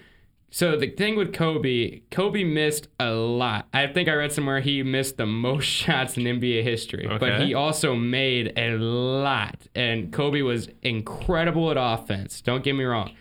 so 0.50 0.76
the 0.76 0.88
thing 0.88 1.16
with 1.16 1.32
Kobe, 1.32 2.00
Kobe 2.10 2.44
missed 2.44 2.88
a 2.98 3.10
lot. 3.10 3.66
I 3.74 3.86
think 3.88 4.08
I 4.08 4.14
read 4.14 4.32
somewhere 4.32 4.60
he 4.60 4.82
missed 4.82 5.16
the 5.16 5.26
most 5.26 5.64
shots 5.64 6.16
in 6.16 6.24
NBA 6.24 6.62
history, 6.62 7.06
but 7.18 7.40
he 7.42 7.54
also 7.54 7.94
made 7.94 8.52
a 8.56 8.76
lot. 8.76 9.56
And 9.74 10.12
Kobe 10.12 10.42
was 10.42 10.68
incredible 10.82 11.70
at 11.70 11.76
offense. 11.78 12.40
Don't 12.40 12.64
get 12.64 12.74
me 12.74 12.84
wrong. 12.84 13.12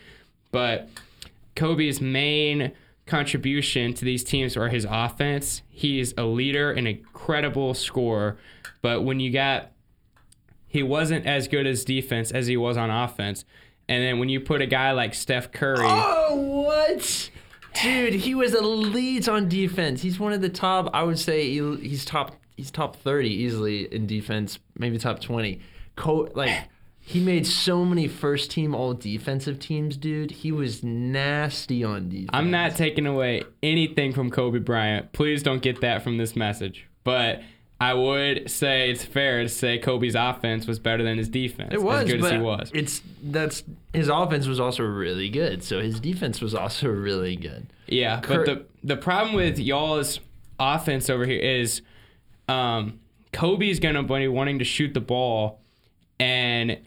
But 0.51 0.89
Kobe's 1.55 1.99
main 1.99 2.71
contribution 3.05 3.93
to 3.95 4.05
these 4.05 4.23
teams 4.23 4.55
are 4.55 4.69
his 4.69 4.85
offense. 4.89 5.61
He's 5.69 6.13
a 6.17 6.23
leader 6.23 6.71
and 6.71 6.87
incredible 6.87 7.73
scorer. 7.73 8.37
But 8.81 9.03
when 9.03 9.19
you 9.19 9.31
got 9.31 9.71
he 10.75 10.83
wasn't 10.83 11.25
as 11.25 11.47
good 11.47 11.65
as 11.65 11.85
defense 11.85 12.31
as 12.31 12.47
he 12.47 12.57
was 12.57 12.75
on 12.75 12.89
offense. 12.89 13.45
And 13.87 14.03
then 14.03 14.19
when 14.19 14.29
you 14.29 14.39
put 14.39 14.61
a 14.61 14.65
guy 14.65 14.91
like 14.93 15.13
Steph 15.13 15.51
Curry, 15.51 15.85
Oh, 15.87 16.35
what? 16.65 17.29
Dude, 17.83 18.13
he 18.13 18.33
was 18.35 18.53
elite 18.55 19.27
on 19.27 19.49
defense. 19.49 20.01
He's 20.01 20.19
one 20.19 20.33
of 20.33 20.41
the 20.41 20.49
top. 20.49 20.89
I 20.93 21.03
would 21.03 21.19
say 21.19 21.49
he- 21.51 21.75
he's 21.87 22.05
top. 22.05 22.35
He's 22.55 22.71
top 22.71 22.95
thirty 22.95 23.29
easily 23.29 23.83
in 23.93 24.07
defense, 24.07 24.59
maybe 24.77 24.97
top 24.97 25.19
twenty. 25.19 25.59
Co- 25.97 26.29
like 26.35 26.69
he 27.01 27.19
made 27.19 27.45
so 27.45 27.83
many 27.83 28.07
first 28.07 28.49
team 28.49 28.73
all 28.73 28.93
defensive 28.93 29.59
teams, 29.59 29.97
dude. 29.97 30.31
He 30.31 30.51
was 30.53 30.81
nasty 30.81 31.83
on 31.83 32.07
defense. 32.09 32.29
I'm 32.31 32.49
not 32.51 32.75
taking 32.75 33.05
away 33.05 33.43
anything 33.61 34.13
from 34.13 34.31
Kobe 34.31 34.59
Bryant. 34.59 35.11
Please 35.11 35.43
don't 35.43 35.61
get 35.61 35.81
that 35.81 36.01
from 36.01 36.17
this 36.17 36.35
message. 36.35 36.87
But 37.03 37.41
I 37.79 37.93
would 37.93 38.49
say 38.49 38.89
it's 38.89 39.03
fair 39.03 39.43
to 39.43 39.49
say 39.49 39.77
Kobe's 39.77 40.15
offense 40.15 40.65
was 40.65 40.79
better 40.79 41.03
than 41.03 41.17
his 41.17 41.27
defense. 41.27 41.73
It 41.73 41.81
was 41.81 42.03
as 42.03 42.11
good 42.11 42.23
as 42.23 42.31
he 42.31 42.37
was. 42.37 42.71
It's 42.73 43.01
that's 43.21 43.63
his 43.93 44.07
offense 44.07 44.47
was 44.47 44.59
also 44.59 44.83
really 44.83 45.29
good, 45.29 45.63
so 45.63 45.81
his 45.81 45.99
defense 45.99 46.39
was 46.39 46.55
also 46.55 46.87
really 46.87 47.35
good. 47.35 47.67
Yeah, 47.87 48.21
Cur- 48.21 48.37
but 48.37 48.45
the 48.45 48.65
the 48.95 48.97
problem 48.97 49.35
with 49.35 49.59
y'all's 49.59 50.19
offense 50.57 51.09
over 51.09 51.25
here 51.25 51.39
is 51.39 51.81
um, 52.47 52.99
Kobe's 53.33 53.79
gonna 53.79 54.03
be 54.03 54.27
wanting 54.29 54.59
to 54.59 54.65
shoot 54.65 54.93
the 54.93 55.01
ball, 55.01 55.59
and 56.17 56.77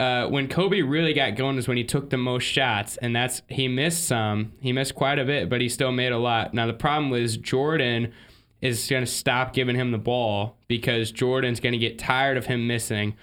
uh, 0.00 0.26
when 0.26 0.48
Kobe 0.48 0.82
really 0.82 1.12
got 1.12 1.36
going 1.36 1.56
is 1.56 1.68
when 1.68 1.76
he 1.76 1.84
took 1.84 2.10
the 2.10 2.16
most 2.16 2.42
shots, 2.42 2.96
and 2.96 3.14
that's 3.14 3.42
he 3.48 3.68
missed 3.68 4.04
some. 4.04 4.52
He 4.60 4.72
missed 4.72 4.96
quite 4.96 5.20
a 5.20 5.24
bit, 5.24 5.48
but 5.48 5.60
he 5.60 5.68
still 5.68 5.92
made 5.92 6.10
a 6.10 6.18
lot. 6.18 6.52
Now 6.52 6.66
the 6.66 6.74
problem 6.74 7.10
was 7.10 7.36
Jordan 7.36 8.12
is 8.66 8.88
gonna 8.88 9.06
stop 9.06 9.52
giving 9.52 9.76
him 9.76 9.90
the 9.90 9.98
ball 9.98 10.56
because 10.68 11.10
Jordan's 11.10 11.60
gonna 11.60 11.78
get 11.78 11.98
tired 11.98 12.36
of 12.36 12.46
him 12.46 12.66
missing, 12.66 13.14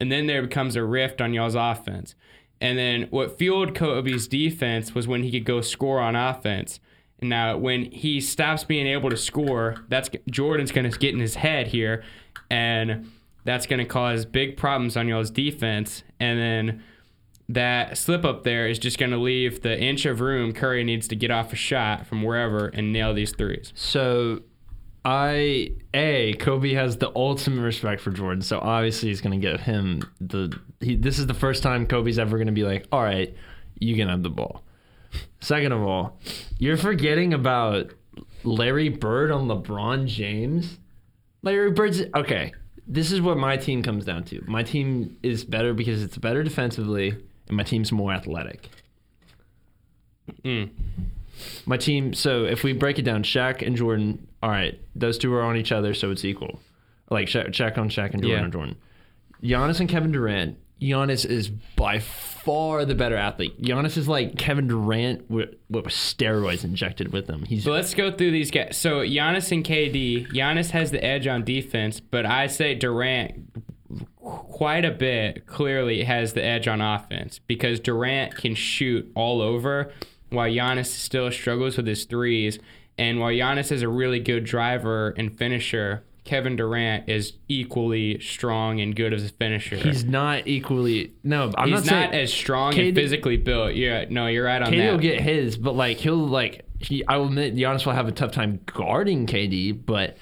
and 0.00 0.10
then 0.10 0.26
there 0.26 0.42
becomes 0.42 0.76
a 0.76 0.84
rift 0.84 1.20
on 1.20 1.32
y'all's 1.32 1.54
offense. 1.54 2.14
And 2.60 2.78
then 2.78 3.02
what 3.10 3.38
fueled 3.38 3.74
Kobe's 3.74 4.26
defense 4.26 4.94
was 4.94 5.06
when 5.06 5.22
he 5.22 5.30
could 5.30 5.44
go 5.44 5.60
score 5.60 6.00
on 6.00 6.16
offense. 6.16 6.80
And 7.20 7.30
now 7.30 7.56
when 7.56 7.90
he 7.90 8.20
stops 8.20 8.64
being 8.64 8.86
able 8.86 9.10
to 9.10 9.16
score, 9.16 9.84
that's 9.88 10.10
Jordan's 10.30 10.72
going 10.72 10.90
to 10.90 10.98
get 10.98 11.14
in 11.14 11.20
his 11.20 11.36
head 11.36 11.68
here, 11.68 12.04
and 12.50 13.10
that's 13.44 13.66
going 13.66 13.78
to 13.78 13.84
cause 13.84 14.24
big 14.24 14.56
problems 14.56 14.96
on 14.96 15.08
y'all's 15.08 15.30
defense. 15.30 16.02
And 16.20 16.38
then 16.38 16.82
that 17.48 17.96
slip 17.96 18.24
up 18.24 18.44
there 18.44 18.68
is 18.68 18.78
just 18.78 18.98
going 18.98 19.10
to 19.10 19.18
leave 19.18 19.62
the 19.62 19.78
inch 19.78 20.04
of 20.04 20.20
room 20.20 20.52
Curry 20.52 20.84
needs 20.84 21.08
to 21.08 21.16
get 21.16 21.30
off 21.30 21.52
a 21.52 21.56
shot 21.56 22.06
from 22.06 22.22
wherever 22.22 22.68
and 22.68 22.92
nail 22.92 23.14
these 23.14 23.32
threes. 23.32 23.72
So, 23.74 24.42
I 25.04 25.72
a 25.94 26.34
Kobe 26.34 26.74
has 26.74 26.96
the 26.98 27.10
ultimate 27.14 27.62
respect 27.62 28.00
for 28.00 28.10
Jordan, 28.10 28.42
so 28.42 28.58
obviously 28.58 29.08
he's 29.08 29.20
gonna 29.20 29.38
give 29.38 29.60
him 29.60 30.02
the. 30.20 30.58
He, 30.80 30.96
this 30.96 31.18
is 31.18 31.26
the 31.26 31.34
first 31.34 31.62
time 31.62 31.86
Kobe's 31.86 32.18
ever 32.18 32.38
gonna 32.38 32.52
be 32.52 32.64
like, 32.64 32.86
"All 32.92 33.02
right, 33.02 33.34
you 33.78 33.96
can 33.96 34.08
have 34.08 34.22
the 34.22 34.30
ball." 34.30 34.62
Second 35.40 35.72
of 35.72 35.82
all, 35.82 36.18
you're 36.58 36.76
forgetting 36.76 37.32
about 37.32 37.92
Larry 38.44 38.88
Bird 38.88 39.30
on 39.30 39.46
LeBron 39.48 40.06
James. 40.06 40.78
Larry 41.42 41.70
Bird's 41.70 42.02
okay. 42.14 42.52
this 42.86 43.12
is 43.12 43.20
what 43.20 43.36
my 43.38 43.56
team 43.56 43.82
comes 43.82 44.04
down 44.04 44.24
to. 44.24 44.42
My 44.46 44.62
team 44.62 45.16
is 45.22 45.44
better 45.44 45.74
because 45.74 46.02
it's 46.02 46.18
better 46.18 46.42
defensively, 46.42 47.10
and 47.46 47.56
my 47.56 47.62
team's 47.62 47.92
more 47.92 48.12
athletic. 48.12 48.68
Mm. 50.44 50.70
My 51.66 51.76
team. 51.76 52.12
So 52.14 52.44
if 52.44 52.64
we 52.64 52.72
break 52.72 52.98
it 52.98 53.02
down, 53.02 53.22
Shaq 53.22 53.66
and 53.66 53.76
Jordan. 53.76 54.27
All 54.42 54.50
right, 54.50 54.78
those 54.94 55.18
two 55.18 55.32
are 55.34 55.42
on 55.42 55.56
each 55.56 55.72
other, 55.72 55.94
so 55.94 56.10
it's 56.10 56.24
equal. 56.24 56.60
Like 57.10 57.26
Shaq, 57.28 57.48
Shaq 57.48 57.76
on 57.78 57.88
Shaq 57.88 58.12
and 58.12 58.22
Jordan 58.22 58.30
Yeah. 58.38 58.44
on 58.44 58.50
Jordan. 58.52 58.76
Giannis 59.42 59.80
and 59.80 59.88
Kevin 59.88 60.12
Durant. 60.12 60.58
Giannis 60.80 61.24
is 61.24 61.48
by 61.48 61.98
far 61.98 62.84
the 62.84 62.94
better 62.94 63.16
athlete. 63.16 63.60
Giannis 63.60 63.96
is 63.96 64.06
like 64.06 64.36
Kevin 64.38 64.68
Durant 64.68 65.28
with, 65.28 65.54
with 65.68 65.86
steroids 65.86 66.62
injected 66.62 67.12
with 67.12 67.28
him. 67.28 67.44
He's 67.46 67.64
So 67.64 67.72
let's 67.72 67.94
go 67.94 68.12
through 68.12 68.30
these 68.30 68.50
guys. 68.52 68.76
So 68.76 69.00
Giannis 69.00 69.50
and 69.50 69.64
KD. 69.64 70.28
Giannis 70.32 70.70
has 70.70 70.92
the 70.92 71.02
edge 71.04 71.26
on 71.26 71.44
defense, 71.44 71.98
but 71.98 72.26
I 72.26 72.46
say 72.46 72.74
Durant 72.76 73.50
quite 74.16 74.84
a 74.84 74.90
bit 74.90 75.46
clearly 75.46 76.04
has 76.04 76.34
the 76.34 76.44
edge 76.44 76.68
on 76.68 76.80
offense 76.80 77.38
because 77.40 77.80
Durant 77.80 78.36
can 78.36 78.54
shoot 78.54 79.10
all 79.14 79.40
over 79.40 79.90
while 80.30 80.48
Giannis 80.48 80.86
still 80.86 81.30
struggles 81.32 81.76
with 81.76 81.86
his 81.86 82.04
threes. 82.04 82.58
And 82.98 83.20
while 83.20 83.30
Giannis 83.30 83.70
is 83.70 83.82
a 83.82 83.88
really 83.88 84.18
good 84.18 84.44
driver 84.44 85.14
and 85.16 85.36
finisher, 85.36 86.04
Kevin 86.24 86.56
Durant 86.56 87.08
is 87.08 87.32
equally 87.48 88.20
strong 88.20 88.80
and 88.80 88.94
good 88.94 89.14
as 89.14 89.24
a 89.24 89.28
finisher. 89.30 89.76
he's 89.76 90.04
not 90.04 90.46
equally. 90.46 91.14
No, 91.22 91.52
I'm 91.56 91.70
He's 91.70 91.86
not, 91.86 92.10
not, 92.10 92.14
as 92.14 92.32
strong 92.32 92.72
KD 92.72 92.88
and 92.88 92.96
physically 92.96 93.36
built. 93.38 93.74
Yeah, 93.74 94.04
no, 94.10 94.26
you're 94.26 94.44
right 94.44 94.60
on 94.60 94.72
KD 94.72 94.78
that. 94.78 94.90
will 94.90 94.98
get 94.98 95.20
his, 95.20 95.56
but 95.56 95.74
like 95.74 95.96
he'll 95.96 96.16
like 96.16 96.66
he, 96.80 97.04
I 97.06 97.16
will 97.16 97.26
admit 97.26 97.54
Giannis 97.54 97.86
will 97.86 97.94
have 97.94 98.08
a 98.08 98.12
tough 98.12 98.32
time 98.32 98.60
guarding 98.66 99.26
KD, 99.26 99.86
but 99.86 100.18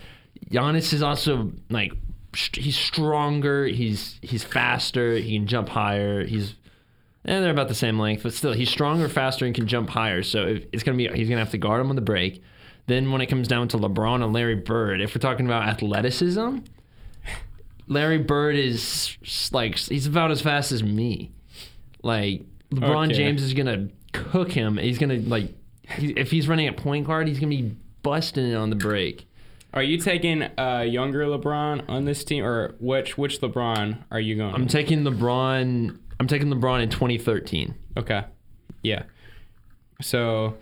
Giannis 0.50 0.92
is 0.92 1.02
also 1.02 1.50
like 1.70 1.92
he's 2.52 2.76
stronger, 2.76 3.66
he's 3.66 4.18
he's 4.22 4.44
faster, 4.44 5.16
he 5.16 5.36
can 5.36 5.46
jump 5.46 5.68
higher, 5.68 6.24
he's 6.24 6.54
and 7.24 7.42
they're 7.42 7.50
about 7.50 7.66
the 7.66 7.74
same 7.74 7.98
length, 7.98 8.22
but 8.22 8.32
still 8.32 8.52
he's 8.52 8.70
stronger, 8.70 9.08
faster, 9.08 9.44
and 9.44 9.54
can 9.54 9.66
jump 9.66 9.90
higher. 9.90 10.22
So 10.22 10.46
if, 10.46 10.66
it's 10.72 10.82
gonna 10.84 10.96
be 10.96 11.08
he's 11.08 11.28
gonna 11.28 11.40
have 11.40 11.50
to 11.50 11.58
guard 11.58 11.80
him 11.80 11.90
on 11.90 11.96
the 11.96 12.02
break. 12.02 12.42
Then 12.86 13.10
when 13.10 13.20
it 13.20 13.26
comes 13.26 13.48
down 13.48 13.68
to 13.68 13.78
LeBron 13.78 14.22
and 14.22 14.32
Larry 14.32 14.54
Bird, 14.54 15.00
if 15.00 15.14
we're 15.14 15.20
talking 15.20 15.46
about 15.46 15.68
athleticism, 15.68 16.58
Larry 17.88 18.18
Bird 18.18 18.56
is 18.56 19.16
like 19.52 19.76
he's 19.76 20.06
about 20.06 20.30
as 20.30 20.40
fast 20.40 20.72
as 20.72 20.82
me. 20.82 21.32
Like 22.02 22.42
LeBron 22.72 23.06
Okay. 23.06 23.14
James 23.14 23.42
is 23.42 23.54
gonna 23.54 23.88
cook 24.12 24.50
him. 24.52 24.76
He's 24.76 24.98
gonna 24.98 25.18
like 25.18 25.54
he, 25.96 26.10
if 26.12 26.30
he's 26.30 26.48
running 26.48 26.68
a 26.68 26.72
point 26.72 27.06
guard, 27.06 27.28
he's 27.28 27.38
gonna 27.38 27.50
be 27.50 27.74
busting 28.02 28.44
it 28.50 28.54
on 28.54 28.70
the 28.70 28.76
break. 28.76 29.26
Are 29.74 29.82
you 29.82 29.98
taking 29.98 30.42
uh, 30.58 30.84
younger 30.88 31.26
LeBron 31.26 31.84
on 31.88 32.04
this 32.06 32.24
team, 32.24 32.44
or 32.44 32.74
which 32.80 33.18
which 33.18 33.40
LeBron 33.40 33.98
are 34.10 34.20
you 34.20 34.36
going? 34.36 34.54
I'm 34.54 34.68
taking 34.68 35.02
LeBron. 35.02 35.98
I'm 36.18 36.26
taking 36.28 36.48
LeBron 36.48 36.82
in 36.82 36.88
2013. 36.88 37.74
okay, 37.98 38.24
yeah. 38.82 39.02
So, 40.00 40.56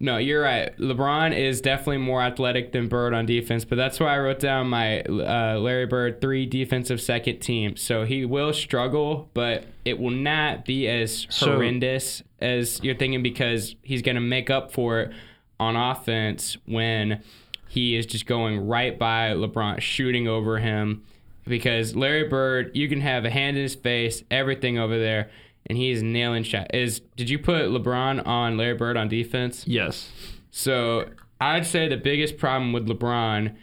no, 0.00 0.16
you're 0.18 0.42
right. 0.42 0.76
LeBron 0.78 1.36
is 1.36 1.60
definitely 1.60 1.98
more 1.98 2.22
athletic 2.22 2.72
than 2.72 2.88
Bird 2.88 3.14
on 3.14 3.26
defense, 3.26 3.64
but 3.64 3.76
that's 3.76 3.98
why 3.98 4.14
I 4.14 4.18
wrote 4.18 4.38
down 4.38 4.68
my 4.68 5.00
uh, 5.02 5.58
Larry 5.58 5.86
Bird 5.86 6.20
three 6.20 6.46
defensive 6.46 7.00
second 7.00 7.40
team. 7.40 7.76
So 7.76 8.04
he 8.04 8.24
will 8.24 8.52
struggle, 8.52 9.28
but 9.34 9.64
it 9.84 9.98
will 9.98 10.10
not 10.10 10.64
be 10.64 10.86
as 10.88 11.26
So- 11.30 11.52
horrendous 11.52 12.22
as 12.40 12.80
you're 12.82 12.94
thinking 12.94 13.22
because 13.22 13.74
he's 13.82 14.02
going 14.02 14.14
to 14.14 14.20
make 14.20 14.50
up 14.50 14.70
for 14.72 15.00
it 15.00 15.12
on 15.58 15.74
offense 15.74 16.56
when 16.66 17.22
he 17.68 17.96
is 17.96 18.06
just 18.06 18.26
going 18.26 18.66
right 18.68 18.96
by 18.98 19.30
LeBron, 19.30 19.80
shooting 19.80 20.28
over 20.28 20.58
him. 20.58 21.02
Because 21.46 21.96
Larry 21.96 22.28
Bird, 22.28 22.70
you 22.74 22.88
can 22.88 23.00
have 23.00 23.24
a 23.24 23.30
hand 23.30 23.56
in 23.56 23.62
his 23.62 23.74
face, 23.74 24.22
everything 24.30 24.78
over 24.78 24.98
there, 24.98 25.30
and 25.66 25.76
he's 25.78 26.02
nailing 26.02 26.42
shot. 26.42 26.74
Is 26.74 27.00
did 27.16 27.28
you 27.30 27.38
put 27.38 27.66
LeBron 27.66 28.26
on 28.26 28.56
Larry 28.56 28.74
Bird 28.74 28.96
on 28.96 29.08
defense? 29.08 29.66
Yes. 29.66 30.10
So 30.50 31.08
I'd 31.40 31.66
say 31.66 31.88
the 31.88 31.96
biggest 31.96 32.38
problem 32.38 32.72
with 32.72 32.88
LeBron, 32.88 33.54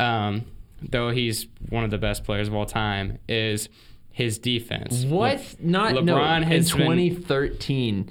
um, 0.00 0.44
though 0.82 1.10
he's 1.10 1.46
one 1.68 1.84
of 1.84 1.90
the 1.90 1.98
best 1.98 2.24
players 2.24 2.48
of 2.48 2.54
all 2.54 2.66
time, 2.66 3.18
is 3.28 3.68
his 4.10 4.38
defense. 4.38 5.04
What? 5.04 5.56
Not 5.60 5.94
LeBron 5.94 6.04
no. 6.04 6.34
In 6.36 6.42
has 6.44 6.70
been- 6.72 6.80
2013, 6.80 8.10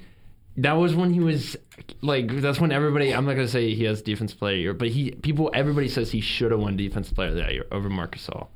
that 0.58 0.74
was 0.74 0.96
when 0.96 1.14
he 1.14 1.20
was 1.20 1.58
like. 2.02 2.42
That's 2.42 2.60
when 2.60 2.72
everybody. 2.72 3.14
I'm 3.14 3.26
not 3.26 3.34
gonna 3.36 3.48
say 3.48 3.74
he 3.74 3.86
has 3.86 4.02
defense 4.02 4.34
player 4.34 4.56
year, 4.56 4.74
but 4.74 4.90
he 4.90 5.12
people 5.12 5.50
everybody 5.54 5.88
says 5.88 6.12
he 6.12 6.22
should 6.22 6.52
have 6.52 6.60
won 6.60 6.78
defense 6.78 7.12
player 7.12 7.30
of 7.30 7.36
that 7.36 7.54
year 7.54 7.66
over 7.72 7.90
Marc 7.90 8.16
Gasol. 8.18 8.48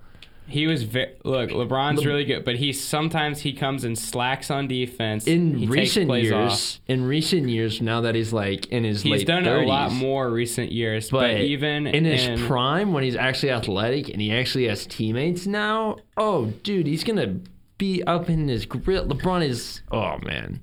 He 0.50 0.66
was 0.66 0.84
ve- 0.84 1.14
look. 1.26 1.50
LeBron's 1.50 2.06
really 2.06 2.24
good, 2.24 2.46
but 2.46 2.56
he 2.56 2.72
sometimes 2.72 3.42
he 3.42 3.52
comes 3.52 3.84
and 3.84 4.00
slacks 4.00 4.50
on 4.50 4.68
defense. 4.68 5.28
In 5.28 5.56
he 5.58 5.66
takes 5.66 5.72
recent 5.72 6.08
plays 6.08 6.26
years, 6.30 6.36
off. 6.36 6.80
in 6.88 7.04
recent 7.06 7.50
years, 7.50 7.82
now 7.82 8.00
that 8.02 8.16
he's 8.16 8.32
like 8.32 8.68
in 8.68 8.86
his 8.86 9.02
he's 9.02 9.12
late 9.12 9.28
done 9.28 9.44
30s, 9.44 9.64
a 9.64 9.68
lot 9.68 9.92
more 9.92 10.30
recent 10.30 10.72
years. 10.72 11.10
But, 11.10 11.20
But 11.20 11.42
even 11.42 11.86
in 11.86 12.06
his 12.06 12.42
prime, 12.48 12.94
when 12.94 13.04
he's 13.04 13.18
actually 13.18 13.52
athletic 13.52 14.08
and 14.08 14.22
he 14.22 14.32
actually 14.32 14.68
has 14.70 14.86
teammates 14.86 15.46
now, 15.48 15.98
oh 16.16 16.46
dude, 16.64 16.88
he's 16.88 17.04
gonna 17.04 17.40
be 17.78 18.02
up 18.04 18.30
in 18.30 18.48
his 18.48 18.66
grill. 18.66 19.06
LeBron 19.06 19.46
is. 19.46 19.82
Oh 19.92 20.18
man, 20.24 20.62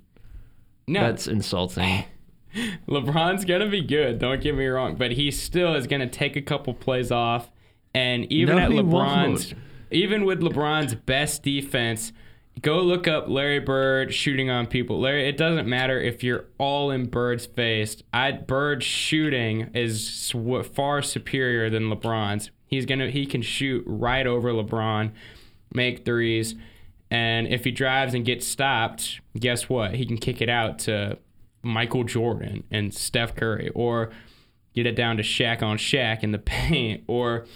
no, 0.89 1.01
that's 1.03 1.27
insulting. 1.27 2.05
LeBron's 2.89 3.45
gonna 3.45 3.69
be 3.69 3.83
good. 3.83 4.19
Don't 4.19 4.41
get 4.41 4.55
me 4.55 4.67
wrong, 4.67 4.95
but 4.97 5.13
he 5.13 5.31
still 5.31 5.75
is 5.75 5.87
gonna 5.87 6.09
take 6.09 6.37
a 6.37 6.43
couple 6.43 6.73
plays 6.73 7.11
off. 7.11 7.51
And 7.97 8.25
even 8.33 8.57
No, 8.57 8.63
at 8.63 8.71
LeBron's, 8.71 9.53
won't. 9.53 9.55
Even 9.95 10.25
with 10.25 10.41
LeBron's 10.41 10.95
best 10.95 11.43
defense, 11.43 12.13
go 12.61 12.81
look 12.81 13.09
up 13.09 13.29
Larry 13.29 13.61
Bird 13.61 14.13
shooting 14.13 14.51
on 14.51 14.67
people. 14.67 15.01
Larry, 15.01 15.29
it 15.29 15.37
doesn't 15.37 15.69
matter 15.69 16.01
if 16.01 16.23
you're 16.23 16.47
all 16.59 16.91
in 16.91 17.07
Bird's 17.07 17.47
face. 17.47 18.03
I 18.13 18.33
Bird's 18.33 18.85
shooting 18.85 19.71
is 19.75 20.07
sw- 20.07 20.67
far 20.73 21.03
superior 21.03 21.71
than 21.71 21.85
LeBron's. 21.85 22.51
He's 22.67 22.87
gonna 22.87 23.11
he 23.11 23.27
can 23.27 23.43
shoot 23.43 23.85
right 23.87 24.27
over 24.27 24.51
LeBron, 24.53 25.13
make 25.73 26.05
threes. 26.05 26.55
And 27.11 27.47
if 27.47 27.65
he 27.65 27.71
drives 27.71 28.15
and 28.15 28.25
gets 28.25 28.47
stopped, 28.47 29.21
guess 29.39 29.69
what? 29.69 29.95
He 29.95 30.05
can 30.05 30.19
kick 30.19 30.43
it 30.43 30.49
out 30.49 30.81
to 30.81 31.19
Michael 31.63 32.05
Jordan 32.05 32.65
and 32.71 32.93
Steph 32.93 33.37
Curry, 33.37 33.71
or 33.75 34.11
get 34.75 34.87
it 34.87 34.97
down 34.97 35.17
to 35.19 35.23
Shaq 35.23 35.63
on 35.63 35.77
Shaq 35.77 36.23
in 36.23 36.33
the 36.33 36.39
paint, 36.41 37.05
or 37.07 37.47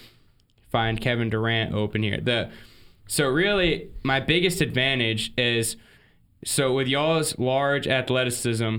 find 0.71 1.01
Kevin 1.01 1.31
Durant 1.31 1.75
open 1.75 2.03
here. 2.03 2.21
The 2.21 2.51
so 3.07 3.27
really 3.27 3.89
my 4.03 4.21
biggest 4.21 4.61
advantage 4.61 5.33
is 5.37 5.77
so 6.45 6.73
with 6.73 6.87
y'all's 6.87 7.39
large 7.39 7.89
athleticism, 7.89 8.77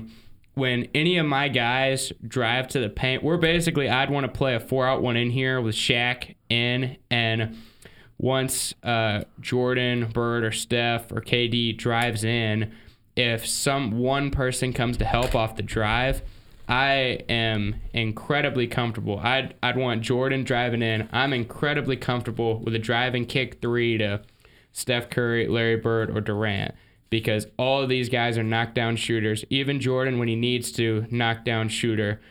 when 0.53 0.87
any 0.93 1.17
of 1.17 1.25
my 1.25 1.47
guys 1.47 2.11
drive 2.27 2.67
to 2.69 2.79
the 2.79 2.89
paint, 2.89 3.23
we're 3.23 3.37
basically 3.37 3.89
I'd 3.89 4.09
want 4.09 4.25
to 4.25 4.31
play 4.31 4.55
a 4.55 4.59
four 4.59 4.87
out 4.87 5.01
one 5.01 5.17
in 5.17 5.31
here 5.31 5.59
with 5.61 5.75
Shaq 5.75 6.35
in 6.49 6.97
and 7.09 7.57
once 8.17 8.73
uh, 8.83 9.23
Jordan, 9.39 10.09
Bird, 10.13 10.43
or 10.43 10.51
Steph 10.51 11.11
or 11.11 11.21
KD 11.21 11.77
drives 11.77 12.23
in, 12.23 12.73
if 13.15 13.47
some 13.47 13.97
one 13.97 14.29
person 14.29 14.73
comes 14.73 14.97
to 14.97 15.05
help 15.05 15.35
off 15.35 15.55
the 15.55 15.63
drive, 15.63 16.21
I 16.69 17.23
am 17.27 17.75
incredibly 17.93 18.67
comfortable. 18.67 19.19
I'd 19.19 19.55
I'd 19.63 19.75
want 19.75 20.03
Jordan 20.03 20.43
driving 20.43 20.83
in. 20.83 21.09
I'm 21.11 21.33
incredibly 21.33 21.97
comfortable 21.97 22.59
with 22.59 22.75
a 22.75 22.79
driving 22.79 23.25
kick 23.25 23.59
three 23.59 23.97
to 23.97 24.21
Steph 24.71 25.09
Curry, 25.09 25.47
Larry 25.47 25.77
Bird, 25.77 26.15
or 26.15 26.21
Durant 26.21 26.75
because 27.09 27.47
all 27.57 27.81
of 27.81 27.89
these 27.89 28.07
guys 28.07 28.37
are 28.37 28.43
knockdown 28.43 28.95
shooters. 28.95 29.43
Even 29.49 29.79
Jordan, 29.79 30.19
when 30.19 30.27
he 30.27 30.35
needs 30.35 30.71
to, 30.73 31.07
knockdown 31.09 31.69
shooter. 31.69 32.21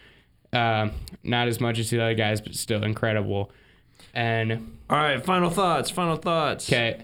Um, 0.52 0.92
not 1.22 1.48
as 1.48 1.60
much 1.60 1.78
as 1.78 1.90
the 1.90 2.00
other 2.00 2.14
guys, 2.14 2.40
but 2.40 2.54
still 2.54 2.84
incredible. 2.84 3.50
And 4.14 4.78
All 4.88 4.96
right, 4.96 5.22
final 5.22 5.50
thoughts. 5.50 5.90
Final 5.90 6.16
thoughts. 6.16 6.68
Okay. 6.70 7.02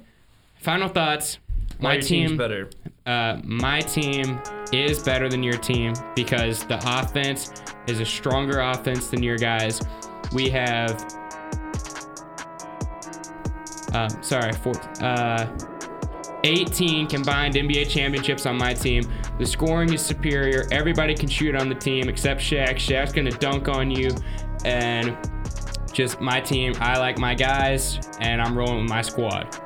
Final 0.57 0.89
thoughts. 0.89 1.39
My 1.81 1.99
team, 1.99 2.37
better. 2.37 2.71
uh, 3.07 3.39
my 3.45 3.81
team 3.81 4.41
is 4.73 5.03
better 5.03 5.29
than 5.29 5.43
your 5.43 5.59
team 5.59 5.93
because 6.15 6.65
the 6.65 6.79
offense 6.85 7.53
is 7.87 8.01
a 8.01 8.05
stronger 8.05 8.61
offense 8.61 9.09
than 9.09 9.23
your 9.23 9.37
guys. 9.37 9.81
We 10.33 10.49
have, 10.51 10.93
um, 13.93 14.09
sorry, 14.23 14.53
four, 14.53 14.73
uh, 15.01 15.47
18 16.45 17.07
combined 17.07 17.55
NBA 17.55 17.89
championships 17.89 18.47
on 18.47 18.57
my 18.59 18.75
team. 18.75 19.03
The 19.39 19.47
scoring 19.47 19.93
is 19.93 20.03
superior. 20.03 20.65
Everybody 20.71 21.15
can 21.15 21.29
shoot 21.29 21.55
on 21.55 21.69
the 21.69 21.75
team 21.75 22.09
except 22.09 22.41
Shaq. 22.41 22.75
Shaq's 22.77 23.13
gonna 23.13 23.31
dunk 23.31 23.69
on 23.69 23.91
you, 23.91 24.11
and 24.65 25.17
just 25.93 26.21
my 26.21 26.41
team. 26.41 26.75
I 26.81 26.99
like 26.99 27.19
my 27.19 27.35
guys, 27.35 27.99
and 28.21 28.43
I'm 28.43 28.57
rolling 28.57 28.83
with 28.83 28.91
my 28.91 29.03
squad. 29.03 29.59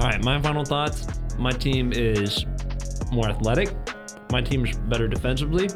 All 0.00 0.06
right, 0.06 0.24
my 0.24 0.40
final 0.40 0.64
thoughts. 0.64 1.06
My 1.38 1.52
team 1.52 1.92
is 1.92 2.46
more 3.12 3.28
athletic. 3.28 3.76
My 4.32 4.40
team's 4.40 4.74
better 4.74 5.06
defensively, 5.06 5.68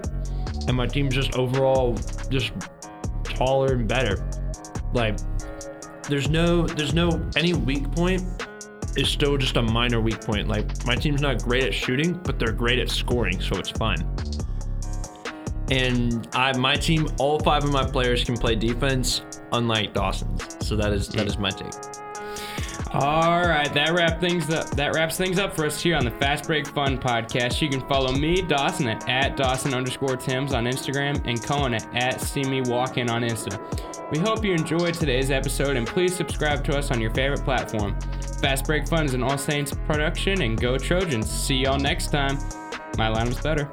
and 0.67 0.75
my 0.75 0.87
team's 0.87 1.15
just 1.15 1.35
overall 1.35 1.95
just 2.31 2.53
taller 3.23 3.75
and 3.75 3.87
better. 3.87 4.27
Like 4.95 5.19
there's 6.09 6.31
no 6.31 6.67
there's 6.67 6.95
no 6.95 7.21
any 7.37 7.53
weak 7.53 7.91
point 7.93 8.23
is 8.97 9.09
still 9.09 9.37
just 9.37 9.59
a 9.59 9.63
minor 9.63 10.01
weak 10.01 10.23
point. 10.23 10.49
Like 10.49 10.87
my 10.87 10.95
team's 10.95 11.21
not 11.21 11.43
great 11.43 11.65
at 11.65 11.75
shooting, 11.75 12.15
but 12.15 12.39
they're 12.39 12.53
great 12.53 12.79
at 12.79 12.89
scoring, 12.89 13.43
so 13.43 13.57
it's 13.59 13.71
fine. 13.71 14.09
And 15.71 16.27
I 16.33 16.57
my 16.57 16.77
team, 16.77 17.09
all 17.19 17.39
five 17.41 17.63
of 17.63 17.73
my 17.73 17.85
players 17.85 18.25
can 18.25 18.39
play 18.39 18.55
defense, 18.55 19.21
unlike 19.53 19.93
Dawson's. 19.93 20.67
So 20.67 20.77
that 20.77 20.95
is 20.95 21.09
that 21.09 21.27
is 21.27 21.37
my 21.37 21.51
take. 21.51 21.75
All 22.95 23.43
right, 23.43 23.75
that 23.75 23.93
wrap 23.93 24.21
things 24.21 24.49
up. 24.51 24.71
That 24.71 24.95
wraps 24.95 25.17
things 25.17 25.41
up 25.41 25.57
for 25.57 25.67
us 25.67 25.83
here 25.83 25.97
on 25.97 26.05
the 26.05 26.13
Fast 26.13 26.47
Break 26.47 26.65
Fun 26.69 26.97
podcast. 26.97 27.61
You 27.61 27.69
can 27.69 27.81
follow 27.89 28.13
me, 28.13 28.41
Dawson, 28.41 28.87
at, 28.87 29.09
at 29.09 29.37
Dawson 29.37 29.75
underscore 29.75 30.17
Tim's 30.17 30.55
on 30.55 30.65
Instagram, 30.67 31.21
and 31.27 31.43
Cullen 31.43 31.75
at, 31.75 31.93
at 31.93 32.21
See 32.21 32.45
Me 32.45 32.61
Walking 32.61 33.11
on 33.11 33.23
Insta. 33.23 33.59
We 34.13 34.21
hope 34.21 34.45
you 34.45 34.53
enjoyed 34.53 34.95
today's 34.95 35.33
episode, 35.33 35.77
and 35.77 35.89
please 35.89 36.15
subscribe 36.15 36.63
to 36.67 36.79
us 36.79 36.93
on 36.93 37.01
your 37.01 37.13
favorite 37.15 37.43
platform. 37.43 37.99
Fast 38.41 38.65
Break 38.65 38.87
Fun 38.87 39.07
is 39.07 39.15
an 39.15 39.25
All 39.25 39.39
Saints 39.39 39.75
production, 39.89 40.43
and 40.43 40.61
go 40.61 40.79
Trojans. 40.79 41.29
See 41.29 41.57
y'all 41.57 41.81
next 41.81 42.13
time. 42.13 42.39
My 42.97 43.09
line 43.09 43.27
was 43.27 43.41
better. 43.41 43.73